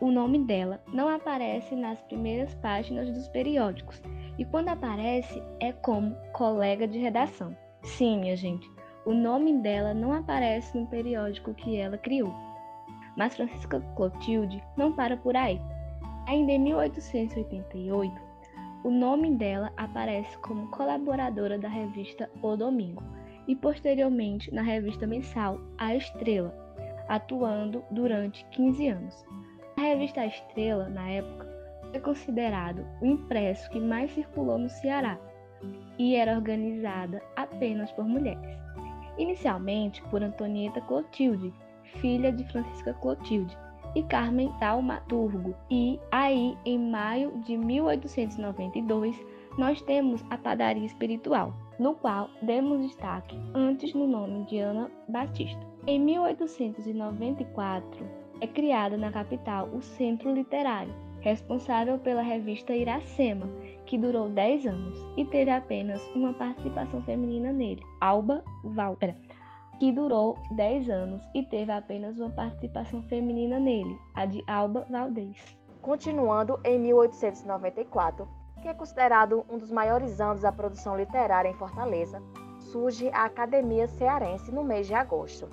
O 0.00 0.10
nome 0.10 0.44
dela 0.44 0.80
não 0.92 1.08
aparece 1.08 1.74
nas 1.74 2.00
primeiras 2.02 2.54
páginas 2.56 3.10
dos 3.10 3.26
periódicos 3.28 4.02
e 4.38 4.44
quando 4.44 4.68
aparece 4.68 5.42
é 5.60 5.72
como 5.72 6.14
colega 6.32 6.86
de 6.86 6.98
redação. 6.98 7.56
Sim, 7.82 8.20
minha 8.20 8.36
gente, 8.36 8.68
o 9.04 9.12
nome 9.12 9.54
dela 9.62 9.94
não 9.94 10.12
aparece 10.12 10.78
no 10.78 10.86
periódico 10.86 11.54
que 11.54 11.76
ela 11.76 11.96
criou. 11.96 12.32
Mas 13.16 13.34
Francisca 13.34 13.80
Clotilde 13.96 14.62
não 14.76 14.92
para 14.92 15.16
por 15.16 15.34
aí. 15.34 15.60
Ainda 16.26 16.52
em 16.52 16.58
1888, 16.58 18.27
o 18.84 18.90
nome 18.90 19.34
dela 19.34 19.72
aparece 19.76 20.36
como 20.38 20.70
colaboradora 20.70 21.58
da 21.58 21.68
revista 21.68 22.30
O 22.42 22.56
Domingo 22.56 23.02
e 23.46 23.56
posteriormente 23.56 24.52
na 24.54 24.62
revista 24.62 25.06
mensal 25.06 25.60
A 25.78 25.94
Estrela, 25.94 26.54
atuando 27.08 27.82
durante 27.90 28.44
15 28.50 28.88
anos. 28.88 29.26
A 29.76 29.80
revista 29.80 30.24
Estrela, 30.24 30.88
na 30.88 31.08
época, 31.08 31.48
foi 31.90 32.00
considerado 32.00 32.86
o 33.00 33.06
impresso 33.06 33.68
que 33.70 33.80
mais 33.80 34.10
circulou 34.12 34.58
no 34.58 34.68
Ceará 34.68 35.18
e 35.98 36.14
era 36.14 36.36
organizada 36.36 37.22
apenas 37.36 37.90
por 37.92 38.04
mulheres. 38.04 38.56
Inicialmente 39.16 40.02
por 40.10 40.22
Antonieta 40.22 40.80
Clotilde, 40.82 41.52
filha 42.00 42.30
de 42.30 42.44
Francisca 42.52 42.94
Clotilde, 42.94 43.56
e 43.94 44.02
Carmen 44.02 44.50
Taumaturgo. 44.58 45.54
E 45.70 46.00
aí, 46.10 46.56
em 46.64 46.78
maio 46.78 47.30
de 47.44 47.56
1892, 47.56 49.14
nós 49.56 49.80
temos 49.82 50.24
a 50.30 50.38
padaria 50.38 50.86
espiritual, 50.86 51.52
no 51.78 51.94
qual 51.94 52.28
demos 52.42 52.80
destaque 52.80 53.38
antes 53.54 53.94
no 53.94 54.06
nome 54.06 54.44
de 54.44 54.58
Ana 54.58 54.90
Batista. 55.08 55.66
Em 55.86 56.00
1894, 56.00 58.06
é 58.40 58.46
criado 58.46 58.96
na 58.96 59.10
capital 59.10 59.68
o 59.72 59.82
Centro 59.82 60.32
Literário, 60.32 60.94
responsável 61.20 61.98
pela 61.98 62.22
revista 62.22 62.72
Iracema, 62.72 63.48
que 63.84 63.98
durou 63.98 64.28
10 64.28 64.66
anos 64.66 65.04
e 65.16 65.24
teve 65.24 65.50
apenas 65.50 66.00
uma 66.14 66.32
participação 66.32 67.02
feminina 67.02 67.52
nele, 67.52 67.82
Alba 68.00 68.44
Valpera, 68.62 69.16
que 69.78 69.92
durou 69.92 70.36
10 70.50 70.90
anos 70.90 71.22
e 71.34 71.42
teve 71.42 71.70
apenas 71.70 72.18
uma 72.18 72.30
participação 72.30 73.02
feminina 73.02 73.60
nele, 73.60 73.96
a 74.14 74.26
de 74.26 74.42
Alba 74.46 74.86
Valdez. 74.90 75.36
Continuando 75.80 76.58
em 76.64 76.78
1894, 76.80 78.28
que 78.60 78.68
é 78.68 78.74
considerado 78.74 79.44
um 79.48 79.56
dos 79.56 79.70
maiores 79.70 80.20
anos 80.20 80.42
da 80.42 80.50
produção 80.50 80.96
literária 80.96 81.48
em 81.48 81.54
Fortaleza, 81.54 82.20
surge 82.58 83.08
a 83.10 83.24
Academia 83.24 83.86
Cearense 83.86 84.50
no 84.50 84.64
mês 84.64 84.86
de 84.86 84.94
agosto. 84.94 85.48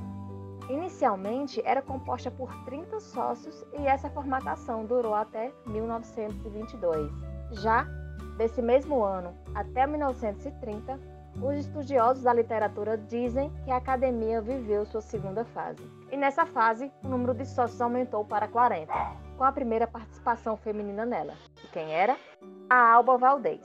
Inicialmente 0.70 1.62
era 1.64 1.82
composta 1.82 2.32
por 2.32 2.52
30 2.66 3.00
sócios 3.00 3.64
e 3.80 3.86
essa 3.86 4.10
formatação 4.10 4.86
durou 4.86 5.14
até 5.14 5.52
1922. 5.68 7.12
Já 7.52 7.86
desse 8.38 8.62
mesmo 8.62 9.04
ano 9.04 9.36
até 9.54 9.86
1930, 9.86 11.00
os 11.42 11.58
estudiosos 11.58 12.24
da 12.24 12.34
literatura 12.34 12.98
dizem 12.98 13.52
que 13.64 13.72
a 13.72 13.78
academia 13.78 14.42
viveu 14.42 14.86
sua 14.86 15.02
segunda 15.02 15.44
fase. 15.46 15.84
E 16.12 16.18
nessa 16.18 16.46
fase, 16.46 16.92
o 17.04 17.08
número 17.08 17.34
de 17.34 17.46
sócios 17.46 17.82
aumentou 17.82 18.24
para 18.26 18.48
40, 18.48 18.92
com 19.38 19.44
a 19.44 19.52
primeira 19.52 19.88
participação 19.88 20.56
feminina 20.58 21.06
nela. 21.06 21.34
E 21.64 21.68
quem 21.68 21.92
era? 21.92 22.18
A 22.70 22.94
Alba 22.94 23.18
Valdez. 23.18 23.62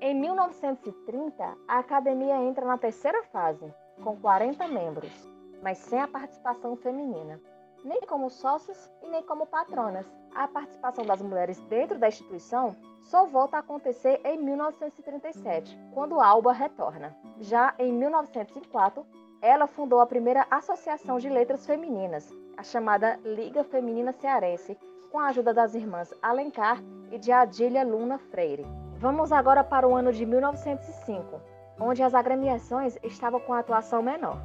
Em 0.00 0.14
1930, 0.14 1.56
a 1.66 1.78
academia 1.78 2.36
entra 2.36 2.64
na 2.64 2.76
terceira 2.76 3.22
fase, 3.24 3.72
com 4.02 4.16
40 4.16 4.68
membros 4.68 5.34
mas 5.64 5.78
sem 5.78 5.98
a 5.98 6.06
participação 6.06 6.76
feminina, 6.76 7.40
nem 7.84 8.00
como 8.00 8.30
sócios 8.30 8.90
e 9.02 9.08
nem 9.08 9.22
como 9.22 9.46
patronas. 9.46 10.06
A 10.34 10.48
participação 10.48 11.04
das 11.04 11.20
mulheres 11.20 11.60
dentro 11.68 11.98
da 11.98 12.08
instituição 12.08 12.74
só 13.02 13.26
volta 13.26 13.58
a 13.58 13.60
acontecer 13.60 14.20
em 14.24 14.38
1937, 14.38 15.78
quando 15.92 16.20
Alba 16.20 16.52
retorna. 16.52 17.14
Já 17.38 17.74
em 17.78 17.92
1904, 17.92 19.06
ela 19.42 19.66
fundou 19.66 20.00
a 20.00 20.06
primeira 20.06 20.46
associação 20.50 21.18
de 21.18 21.28
letras 21.28 21.66
femininas, 21.66 22.32
a 22.56 22.62
chamada 22.62 23.20
Liga 23.22 23.62
Feminina 23.62 24.12
Cearense, 24.12 24.78
com 25.12 25.18
a 25.20 25.26
ajuda 25.26 25.52
das 25.52 25.74
irmãs 25.74 26.12
Alencar 26.22 26.82
e 27.12 27.18
de 27.18 27.30
Adília 27.30 27.84
Luna 27.84 28.18
Freire. 28.18 28.66
Vamos 28.96 29.30
agora 29.32 29.62
para 29.62 29.86
o 29.86 29.94
ano 29.94 30.12
de 30.12 30.24
1905, 30.24 31.40
onde 31.78 32.02
as 32.02 32.14
agremiações 32.14 32.96
estavam 33.02 33.38
com 33.38 33.52
atuação 33.52 34.02
menor. 34.02 34.38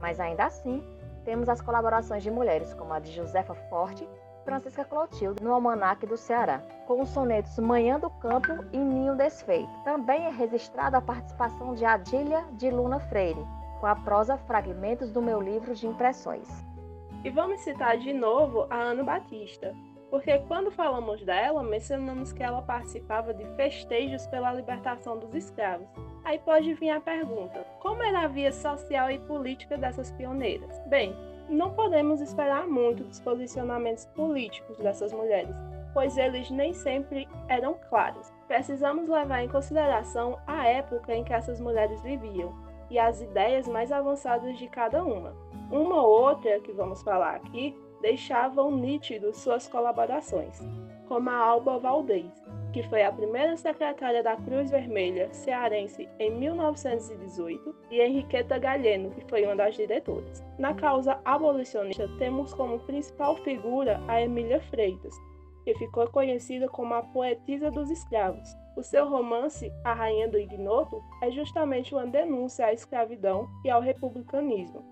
Mas 0.00 0.18
ainda 0.18 0.46
assim, 0.46 0.82
temos 1.26 1.48
as 1.48 1.60
colaborações 1.60 2.22
de 2.22 2.30
mulheres 2.30 2.72
como 2.72 2.94
a 2.94 3.00
de 3.00 3.12
Josefa 3.12 3.54
Forte 3.68 4.04
e 4.04 4.44
Francisca 4.44 4.84
Clotilde 4.84 5.42
no 5.42 5.52
Almanaque 5.52 6.06
do 6.06 6.16
Ceará, 6.16 6.62
com 6.86 7.02
os 7.02 7.08
sonetos 7.08 7.58
Manhã 7.58 7.98
do 7.98 8.08
Campo 8.08 8.64
e 8.72 8.78
Ninho 8.78 9.16
Desfeito. 9.16 9.68
Também 9.84 10.24
é 10.24 10.30
registrada 10.30 10.98
a 10.98 11.02
participação 11.02 11.74
de 11.74 11.84
Adília 11.84 12.44
de 12.52 12.70
Luna 12.70 13.00
Freire, 13.00 13.44
com 13.80 13.86
a 13.88 13.96
prosa 13.96 14.38
Fragmentos 14.38 15.10
do 15.10 15.20
meu 15.20 15.40
livro 15.42 15.74
de 15.74 15.88
impressões. 15.88 16.48
E 17.24 17.28
vamos 17.28 17.60
citar 17.62 17.98
de 17.98 18.12
novo 18.12 18.68
a 18.70 18.76
Ana 18.76 19.02
Batista, 19.02 19.74
porque 20.08 20.38
quando 20.46 20.70
falamos 20.70 21.24
dela, 21.24 21.60
mencionamos 21.64 22.32
que 22.32 22.42
ela 22.42 22.62
participava 22.62 23.34
de 23.34 23.44
festejos 23.56 24.24
pela 24.28 24.52
libertação 24.52 25.18
dos 25.18 25.34
escravos. 25.34 25.88
Aí 26.26 26.40
pode 26.40 26.74
vir 26.74 26.90
a 26.90 27.00
pergunta: 27.00 27.64
como 27.78 28.02
era 28.02 28.22
a 28.22 28.26
via 28.26 28.50
social 28.50 29.08
e 29.12 29.18
política 29.20 29.78
dessas 29.78 30.10
pioneiras? 30.10 30.76
Bem, 30.88 31.14
não 31.48 31.72
podemos 31.72 32.20
esperar 32.20 32.66
muito 32.66 33.04
dos 33.04 33.20
posicionamentos 33.20 34.06
políticos 34.06 34.76
dessas 34.78 35.12
mulheres, 35.12 35.54
pois 35.94 36.18
eles 36.18 36.50
nem 36.50 36.74
sempre 36.74 37.28
eram 37.46 37.78
claros. 37.88 38.32
Precisamos 38.48 39.08
levar 39.08 39.44
em 39.44 39.48
consideração 39.48 40.36
a 40.48 40.66
época 40.66 41.14
em 41.14 41.22
que 41.22 41.32
essas 41.32 41.60
mulheres 41.60 42.02
viviam. 42.02 42.52
e 42.88 43.00
as 43.00 43.20
ideias 43.20 43.66
mais 43.66 43.90
avançadas 43.90 44.56
de 44.58 44.68
cada 44.68 45.02
uma. 45.04 45.34
Uma 45.72 46.06
outra 46.06 46.60
que 46.60 46.72
vamos 46.72 47.02
falar 47.02 47.34
aqui 47.34 47.76
deixavam 48.00 48.70
nítidos 48.70 49.38
suas 49.38 49.66
colaborações, 49.66 50.60
como 51.08 51.28
a 51.28 51.36
Alba 51.36 51.80
Valdez, 51.80 52.30
que 52.76 52.86
foi 52.90 53.02
a 53.02 53.10
primeira 53.10 53.56
secretária 53.56 54.22
da 54.22 54.36
Cruz 54.36 54.70
Vermelha 54.70 55.32
cearense 55.32 56.06
em 56.18 56.30
1918, 56.32 57.74
e 57.90 58.02
Henriqueta 58.02 58.58
Galheno, 58.58 59.12
que 59.12 59.24
foi 59.30 59.46
uma 59.46 59.56
das 59.56 59.74
diretoras. 59.74 60.44
Na 60.58 60.74
causa 60.74 61.18
abolicionista, 61.24 62.06
temos 62.18 62.52
como 62.52 62.78
principal 62.80 63.34
figura 63.36 63.98
a 64.06 64.20
Emília 64.20 64.60
Freitas, 64.60 65.14
que 65.64 65.74
ficou 65.76 66.06
conhecida 66.08 66.68
como 66.68 66.92
a 66.92 67.02
poetisa 67.02 67.70
dos 67.70 67.90
escravos. 67.90 68.46
O 68.76 68.82
seu 68.82 69.08
romance, 69.08 69.72
A 69.82 69.94
Rainha 69.94 70.28
do 70.28 70.38
Ignoto, 70.38 71.02
é 71.22 71.30
justamente 71.30 71.94
uma 71.94 72.06
denúncia 72.06 72.66
à 72.66 72.74
escravidão 72.74 73.48
e 73.64 73.70
ao 73.70 73.80
republicanismo. 73.80 74.84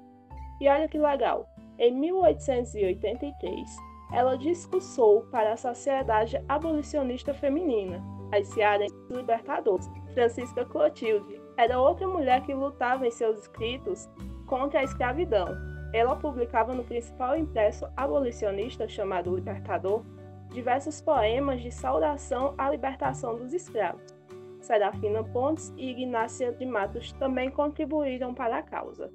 E 0.59 0.67
olha 0.71 0.89
que 0.89 0.97
legal, 0.97 1.47
em 1.79 1.93
1883, 1.93 3.77
ela 4.15 4.39
discursou 4.39 5.23
para 5.23 5.53
a 5.53 5.57
Sociedade 5.57 6.41
Abolicionista 6.49 7.35
Feminina, 7.35 8.01
as 8.33 8.47
Cearenses 8.47 8.97
Libertadoras. 9.11 9.91
Francisca 10.15 10.65
Clotilde 10.65 11.43
era 11.57 11.81
outra 11.81 12.07
mulher 12.07 12.41
que 12.43 12.55
lutava 12.55 13.07
em 13.07 13.11
seus 13.11 13.41
escritos 13.41 14.09
contra 14.47 14.81
a 14.81 14.85
escravidão. 14.85 15.49
Ela 15.93 16.15
publicava 16.15 16.73
no 16.73 16.85
principal 16.85 17.37
impresso 17.37 17.87
abolicionista 17.97 18.89
chamado 18.89 19.35
Libertador 19.35 20.05
diversos 20.51 21.01
poemas 21.01 21.61
de 21.61 21.73
saudação 21.73 22.55
à 22.57 22.71
libertação 22.71 23.37
dos 23.37 23.53
escravos. 23.53 24.15
Serafina 24.61 25.25
Pontes 25.25 25.75
e 25.77 25.91
Ignácia 25.91 26.53
de 26.53 26.65
Matos 26.65 27.13
também 27.15 27.51
contribuíram 27.51 28.33
para 28.33 28.59
a 28.59 28.63
causa. 28.63 29.11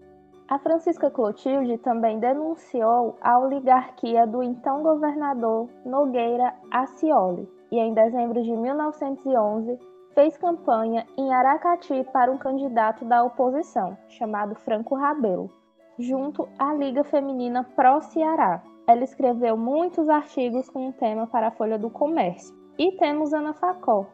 A 0.49 0.57
Francisca 0.57 1.11
Clotilde 1.11 1.77
também 1.77 2.17
denunciou 2.17 3.15
a 3.21 3.37
oligarquia 3.37 4.25
do 4.25 4.41
então 4.41 4.81
governador 4.81 5.69
Nogueira 5.85 6.55
Acioli 6.71 7.47
e, 7.71 7.77
em 7.77 7.93
dezembro 7.93 8.41
de 8.41 8.51
1911, 8.57 9.77
fez 10.15 10.35
campanha 10.39 11.05
em 11.15 11.31
Aracati 11.31 12.03
para 12.11 12.31
um 12.31 12.39
candidato 12.39 13.05
da 13.05 13.23
oposição, 13.23 13.95
chamado 14.07 14.55
Franco 14.55 14.95
Rabelo, 14.95 15.51
junto 15.99 16.49
à 16.57 16.73
Liga 16.73 17.03
Feminina 17.03 17.63
Pró 17.75 18.01
Ceará. 18.01 18.63
Ela 18.87 19.03
escreveu 19.03 19.55
muitos 19.55 20.09
artigos 20.09 20.67
com 20.67 20.89
o 20.89 20.93
tema 20.93 21.27
para 21.27 21.49
a 21.49 21.51
Folha 21.51 21.77
do 21.77 21.91
Comércio. 21.91 22.57
E 22.75 22.93
temos 22.93 23.35
Ana 23.35 23.53
Facó, 23.53 24.07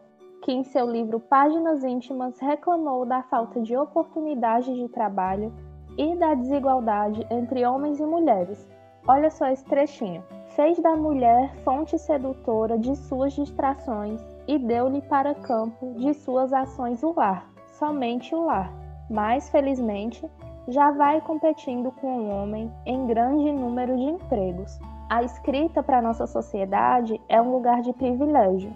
que 0.44 0.52
em 0.52 0.66
seu 0.66 0.92
livro 0.92 1.18
Páginas 1.18 1.82
Íntimas 1.86 2.38
reclamou 2.40 3.06
da 3.06 3.24
falta 3.24 3.62
de 3.62 3.78
oportunidades 3.78 4.76
de 4.76 4.90
trabalho 4.90 5.54
e 5.98 6.16
da 6.16 6.34
desigualdade 6.34 7.26
entre 7.30 7.66
homens 7.66 8.00
e 8.00 8.06
mulheres. 8.06 8.68
Olha 9.08 9.30
só 9.30 9.48
esse 9.48 9.64
trechinho. 9.66 10.24
Fez 10.56 10.80
da 10.80 10.96
mulher 10.96 11.54
fonte 11.64 11.98
sedutora 12.00 12.78
de 12.78 12.96
suas 12.96 13.34
distrações 13.34 14.26
e 14.48 14.58
deu-lhe 14.58 15.02
para 15.02 15.36
campo 15.36 15.94
de 15.98 16.14
suas 16.14 16.54
ações 16.54 17.04
o 17.04 17.14
lar, 17.14 17.48
somente 17.74 18.34
o 18.34 18.46
lar. 18.46 18.72
Mas, 19.10 19.50
felizmente, 19.50 20.26
já 20.68 20.92
vai 20.92 21.22
competindo 21.22 21.92
com 21.92 22.08
o 22.08 22.30
homem 22.30 22.72
em 22.86 23.06
grande 23.06 23.52
número 23.52 23.96
de 23.96 24.04
empregos. 24.04 24.80
A 25.10 25.22
escrita 25.24 25.84
para 25.84 26.02
nossa 26.02 26.26
sociedade 26.26 27.22
é 27.30 27.40
um 27.40 27.52
lugar 27.52 27.82
de 27.82 27.94
privilégio, 27.94 28.74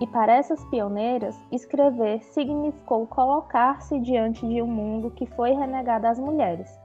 e 0.00 0.06
para 0.06 0.34
essas 0.34 0.64
pioneiras, 0.66 1.40
escrever 1.52 2.22
significou 2.22 3.06
colocar-se 3.06 3.98
diante 4.00 4.46
de 4.46 4.60
um 4.60 4.66
mundo 4.66 5.10
que 5.10 5.26
foi 5.26 5.52
renegado 5.52 6.06
às 6.06 6.18
mulheres. 6.18 6.78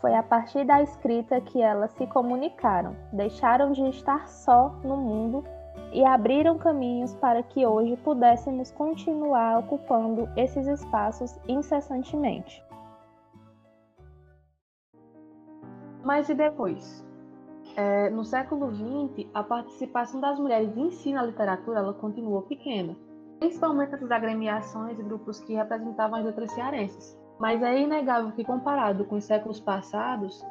Foi 0.00 0.14
a 0.14 0.22
partir 0.22 0.64
da 0.64 0.82
escrita 0.82 1.40
que 1.40 1.60
elas 1.60 1.92
se 1.92 2.06
comunicaram, 2.06 2.96
deixaram 3.12 3.70
de 3.70 3.82
estar 3.88 4.28
só 4.28 4.70
no 4.82 4.96
mundo 4.96 5.44
e 5.92 6.04
abriram 6.04 6.58
caminhos 6.58 7.14
para 7.14 7.42
que 7.42 7.66
hoje 7.66 7.96
pudéssemos 7.98 8.70
continuar 8.72 9.58
ocupando 9.58 10.28
esses 10.36 10.66
espaços 10.66 11.38
incessantemente. 11.46 12.64
Mas 16.02 16.28
e 16.28 16.34
depois? 16.34 17.04
É, 17.76 18.10
no 18.10 18.24
século 18.24 18.72
XX, 18.72 19.28
a 19.34 19.42
participação 19.42 20.20
das 20.20 20.38
mulheres 20.38 20.76
em 20.76 20.90
si 20.90 21.12
na 21.12 21.22
literatura 21.22 21.78
ela 21.78 21.94
continuou 21.94 22.42
pequena, 22.42 22.96
principalmente 23.38 23.94
essas 23.94 24.10
agremiações 24.10 24.98
e 24.98 25.02
grupos 25.02 25.40
que 25.40 25.54
representavam 25.54 26.18
as 26.18 26.24
letras 26.24 26.52
cearenses. 26.52 27.18
Mas 27.38 27.62
é 27.62 27.80
inegável 27.80 28.32
que, 28.32 28.44
comparado 28.44 29.04
com 29.06 29.16
os 29.16 29.24
séculos 29.24 29.60
passados, 29.60 30.44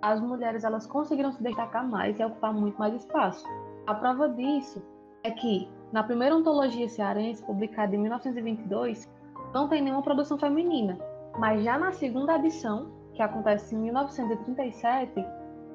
as 0.00 0.20
mulheres 0.20 0.62
elas 0.62 0.86
conseguiram 0.86 1.32
se 1.32 1.42
destacar 1.42 1.88
mais 1.88 2.18
e 2.20 2.24
ocupar 2.24 2.54
muito 2.54 2.78
mais 2.78 2.94
espaço. 2.94 3.44
A 3.86 3.94
prova 3.94 4.28
disso 4.28 4.82
é 5.24 5.30
que, 5.30 5.68
na 5.92 6.04
primeira 6.04 6.34
antologia 6.34 6.88
cearense, 6.88 7.42
publicada 7.44 7.96
em 7.96 7.98
1922, 7.98 9.10
não 9.52 9.68
tem 9.68 9.82
nenhuma 9.82 10.02
produção 10.02 10.38
feminina, 10.38 10.98
mas 11.38 11.64
já 11.64 11.78
na 11.78 11.90
segunda 11.92 12.36
edição, 12.36 12.92
que 13.14 13.22
acontece 13.22 13.74
em 13.74 13.78
1937, 13.78 15.24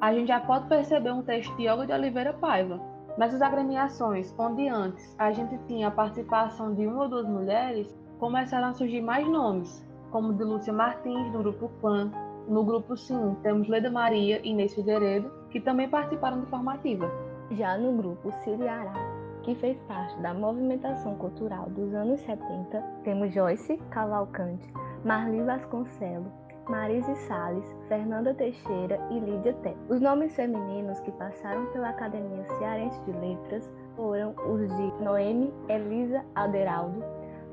a 0.02 0.12
gente 0.12 0.30
já 0.30 0.40
pode 0.40 0.68
perceber 0.68 1.12
um 1.12 1.22
texto 1.22 1.56
de 1.56 1.70
Olga 1.70 1.86
de 1.86 1.94
Oliveira 1.94 2.34
Paiva. 2.34 2.82
Nessas 3.20 3.40
agremiações, 3.40 4.34
onde 4.36 4.68
antes 4.68 5.16
a 5.20 5.32
gente 5.32 5.56
tinha 5.68 5.90
a 5.90 5.92
participação 5.92 6.74
de 6.74 6.88
uma 6.88 7.04
ou 7.04 7.10
duas 7.10 7.28
mulheres, 7.28 7.96
começaram 8.18 8.70
a 8.70 8.74
surgir 8.74 9.00
mais 9.00 9.28
nomes, 9.28 9.86
como 10.10 10.34
de 10.34 10.44
Lúcia 10.44 10.74
Martins, 10.74 11.32
do 11.32 11.38
grupo 11.38 11.70
Clã. 11.80 12.12
No 12.48 12.64
grupo 12.64 12.98
Sim, 12.98 13.38
temos 13.44 13.68
Leda 13.68 13.92
Maria 13.92 14.42
e 14.44 14.50
Inês 14.50 14.74
Figueiredo, 14.74 15.32
que 15.52 15.60
também 15.60 15.88
participaram 15.88 16.40
de 16.40 16.48
formativa. 16.48 17.08
Já 17.52 17.78
no 17.78 17.96
grupo 17.96 18.32
Ciliará, 18.44 18.96
que 19.44 19.54
fez 19.54 19.78
parte 19.84 20.20
da 20.20 20.34
movimentação 20.34 21.14
cultural 21.16 21.70
dos 21.70 21.94
anos 21.94 22.20
70, 22.22 22.82
temos 23.04 23.32
Joyce 23.32 23.78
Cavalcante, 23.92 24.68
Marli 25.06 25.44
Vasconcelos, 25.44 26.34
Marise 26.71 27.13
Salles, 27.27 27.65
Fernanda 27.89 28.34
Teixeira 28.34 28.97
e 29.10 29.19
Lídia 29.19 29.53
Té. 29.55 29.75
Os 29.89 29.99
nomes 29.99 30.34
femininos 30.34 31.01
que 31.01 31.12
passaram 31.12 31.65
pela 31.73 31.89
Academia 31.89 32.45
Cearense 32.57 32.97
de 33.01 33.12
Letras 33.12 33.69
foram 33.97 34.34
os 34.47 34.62
de 34.77 35.03
Noemi 35.03 35.53
Elisa 35.67 36.23
Alderaldo, 36.34 37.03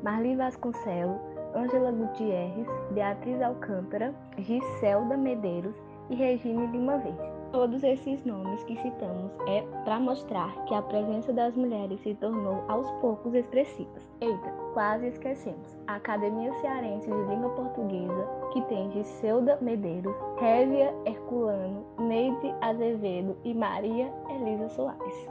Marli 0.04 0.36
Vasconcelo, 0.36 1.18
Ângela 1.52 1.90
Gutierrez, 1.90 2.68
Beatriz 2.92 3.42
Alcântara, 3.42 4.14
Giselda 4.38 5.16
Medeiros 5.16 5.74
e 6.10 6.14
Regine 6.14 6.68
Lima 6.68 6.98
Verde. 6.98 7.38
Todos 7.50 7.82
esses 7.82 8.24
nomes 8.24 8.62
que 8.64 8.76
citamos 8.76 9.32
é 9.48 9.62
para 9.82 9.98
mostrar 9.98 10.54
que 10.66 10.74
a 10.74 10.82
presença 10.82 11.32
das 11.32 11.56
mulheres 11.56 12.00
se 12.02 12.14
tornou 12.14 12.62
aos 12.68 12.88
poucos 13.00 13.34
expressiva. 13.34 13.98
Eita, 14.20 14.52
quase 14.78 15.08
esquecemos. 15.08 15.76
A 15.88 15.96
Academia 15.96 16.54
Cearense 16.60 17.10
de 17.10 17.22
Língua 17.24 17.50
Portuguesa, 17.50 18.28
que 18.52 18.62
tem 18.66 18.88
Giselda 18.92 19.58
Medeiros, 19.60 20.14
Révia 20.38 20.94
Herculano, 21.04 21.84
Neide 21.98 22.54
Azevedo 22.60 23.36
e 23.42 23.52
Maria 23.52 24.08
Elisa 24.30 24.68
Soares. 24.68 25.28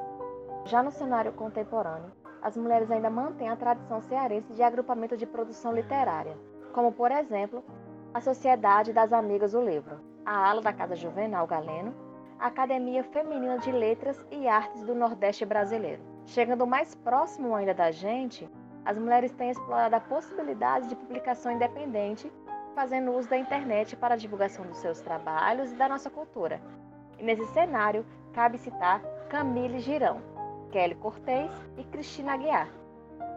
Já 0.65 0.83
no 0.83 0.91
cenário 0.91 1.31
contemporâneo, 1.31 2.11
as 2.41 2.57
mulheres 2.57 2.91
ainda 2.91 3.09
mantêm 3.09 3.47
a 3.47 3.55
tradição 3.55 4.01
cearense 4.01 4.51
de 4.51 4.61
agrupamento 4.61 5.15
de 5.15 5.25
produção 5.25 5.71
literária, 5.71 6.37
como, 6.73 6.91
por 6.91 7.09
exemplo, 7.09 7.63
a 8.13 8.19
Sociedade 8.19 8.91
das 8.91 9.13
Amigas 9.13 9.53
do 9.53 9.61
Livro, 9.61 9.97
a 10.25 10.49
ala 10.49 10.61
da 10.61 10.73
Casa 10.73 10.97
Juvenal 10.97 11.47
Galeno 11.47 11.95
a 12.39 12.47
Academia 12.47 13.03
Feminina 13.03 13.57
de 13.57 13.71
Letras 13.71 14.23
e 14.29 14.47
Artes 14.47 14.83
do 14.83 14.93
Nordeste 14.93 15.43
Brasileiro. 15.43 16.01
Chegando 16.25 16.67
mais 16.67 16.93
próximo 16.93 17.55
ainda 17.55 17.73
da 17.73 17.89
gente, 17.89 18.47
as 18.87 18.97
mulheres 18.97 19.33
têm 19.33 19.49
explorado 19.49 19.97
a 19.97 19.99
possibilidade 19.99 20.87
de 20.87 20.95
publicação 20.95 21.51
independente, 21.51 22.31
fazendo 22.73 23.11
uso 23.11 23.29
da 23.29 23.37
internet 23.37 23.97
para 23.97 24.13
a 24.13 24.17
divulgação 24.17 24.65
dos 24.65 24.77
seus 24.77 25.01
trabalhos 25.01 25.73
e 25.73 25.75
da 25.75 25.89
nossa 25.89 26.09
cultura. 26.09 26.61
E 27.19 27.23
nesse 27.23 27.45
cenário, 27.47 28.05
cabe 28.31 28.57
citar 28.57 29.01
Camille 29.27 29.79
Girão, 29.79 30.21
Kelly 30.71 30.95
Cortez 30.95 31.51
e 31.77 31.83
Cristina 31.83 32.35
Aguiar. 32.35 32.69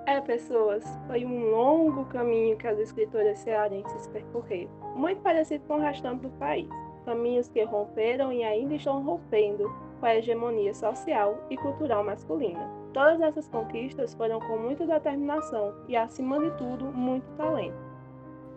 É, 0.07 0.21
pessoas, 0.21 0.85
foi 1.09 1.25
um 1.25 1.51
longo 1.51 2.05
caminho 2.05 2.57
que 2.57 2.69
as 2.69 2.79
escritoras 2.79 3.41
cearenses 3.41 4.07
percorreram, 4.07 4.71
muito 4.95 5.21
parecido 5.21 5.65
com 5.67 5.79
o 5.79 5.81
restante 5.81 6.23
do 6.23 6.31
país 6.39 6.69
caminhos 7.05 7.49
que 7.49 7.65
romperam 7.65 8.33
e 8.33 8.45
ainda 8.45 8.77
estão 8.77 9.03
rompendo 9.03 9.69
com 9.99 10.07
a 10.07 10.15
hegemonia 10.15 10.73
social 10.73 11.45
e 11.51 11.57
cultural 11.57 12.05
masculina. 12.05 12.80
Todas 12.93 13.21
essas 13.21 13.49
conquistas 13.49 14.15
foram 14.15 14.41
com 14.41 14.59
muita 14.59 14.87
determinação 14.87 15.73
e, 15.89 15.97
acima 15.97 16.39
de 16.41 16.51
tudo, 16.59 16.87
muito 16.87 17.25
talento. 17.37 17.91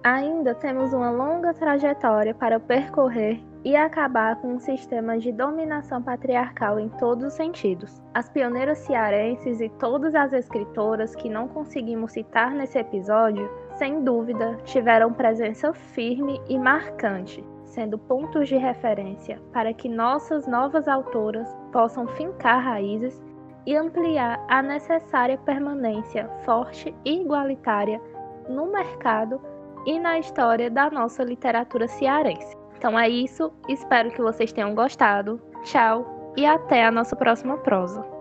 Ainda 0.03 0.53
temos 0.53 0.91
uma 0.91 1.11
longa 1.11 1.53
trajetória 1.53 2.33
para 2.33 2.59
percorrer 2.59 3.39
e 3.63 3.75
acabar 3.75 4.35
com 4.41 4.55
um 4.55 4.59
sistema 4.59 5.17
de 5.17 5.31
dominação 5.31 6.01
patriarcal 6.01 6.77
em 6.77 6.89
todos 6.89 7.23
os 7.23 7.33
sentidos. 7.33 8.01
As 8.13 8.29
pioneiras 8.29 8.79
cearenses 8.79 9.61
e 9.61 9.69
todas 9.69 10.13
as 10.13 10.33
escritoras 10.33 11.15
que 11.15 11.29
não 11.29 11.47
conseguimos 11.47 12.11
citar 12.11 12.51
nesse 12.51 12.77
episódio 12.77 13.49
sem 13.77 14.03
dúvida, 14.03 14.57
tiveram 14.65 15.11
presença 15.11 15.73
firme 15.73 16.41
e 16.47 16.57
marcante, 16.57 17.43
sendo 17.65 17.97
pontos 17.97 18.47
de 18.47 18.55
referência 18.55 19.39
para 19.51 19.73
que 19.73 19.89
nossas 19.89 20.47
novas 20.47 20.87
autoras 20.87 21.47
possam 21.71 22.07
fincar 22.07 22.63
raízes 22.63 23.21
e 23.65 23.75
ampliar 23.75 24.43
a 24.47 24.61
necessária 24.61 25.37
permanência 25.37 26.29
forte 26.43 26.93
e 27.05 27.21
igualitária 27.21 28.01
no 28.49 28.71
mercado 28.71 29.41
e 29.85 29.99
na 29.99 30.19
história 30.19 30.69
da 30.69 30.89
nossa 30.89 31.23
literatura 31.23 31.87
cearense. 31.87 32.55
Então 32.77 32.99
é 32.99 33.07
isso, 33.07 33.51
espero 33.69 34.11
que 34.11 34.21
vocês 34.21 34.51
tenham 34.51 34.75
gostado. 34.75 35.41
Tchau 35.63 36.33
e 36.35 36.45
até 36.45 36.85
a 36.85 36.91
nossa 36.91 37.15
próxima 37.15 37.57
prosa. 37.59 38.12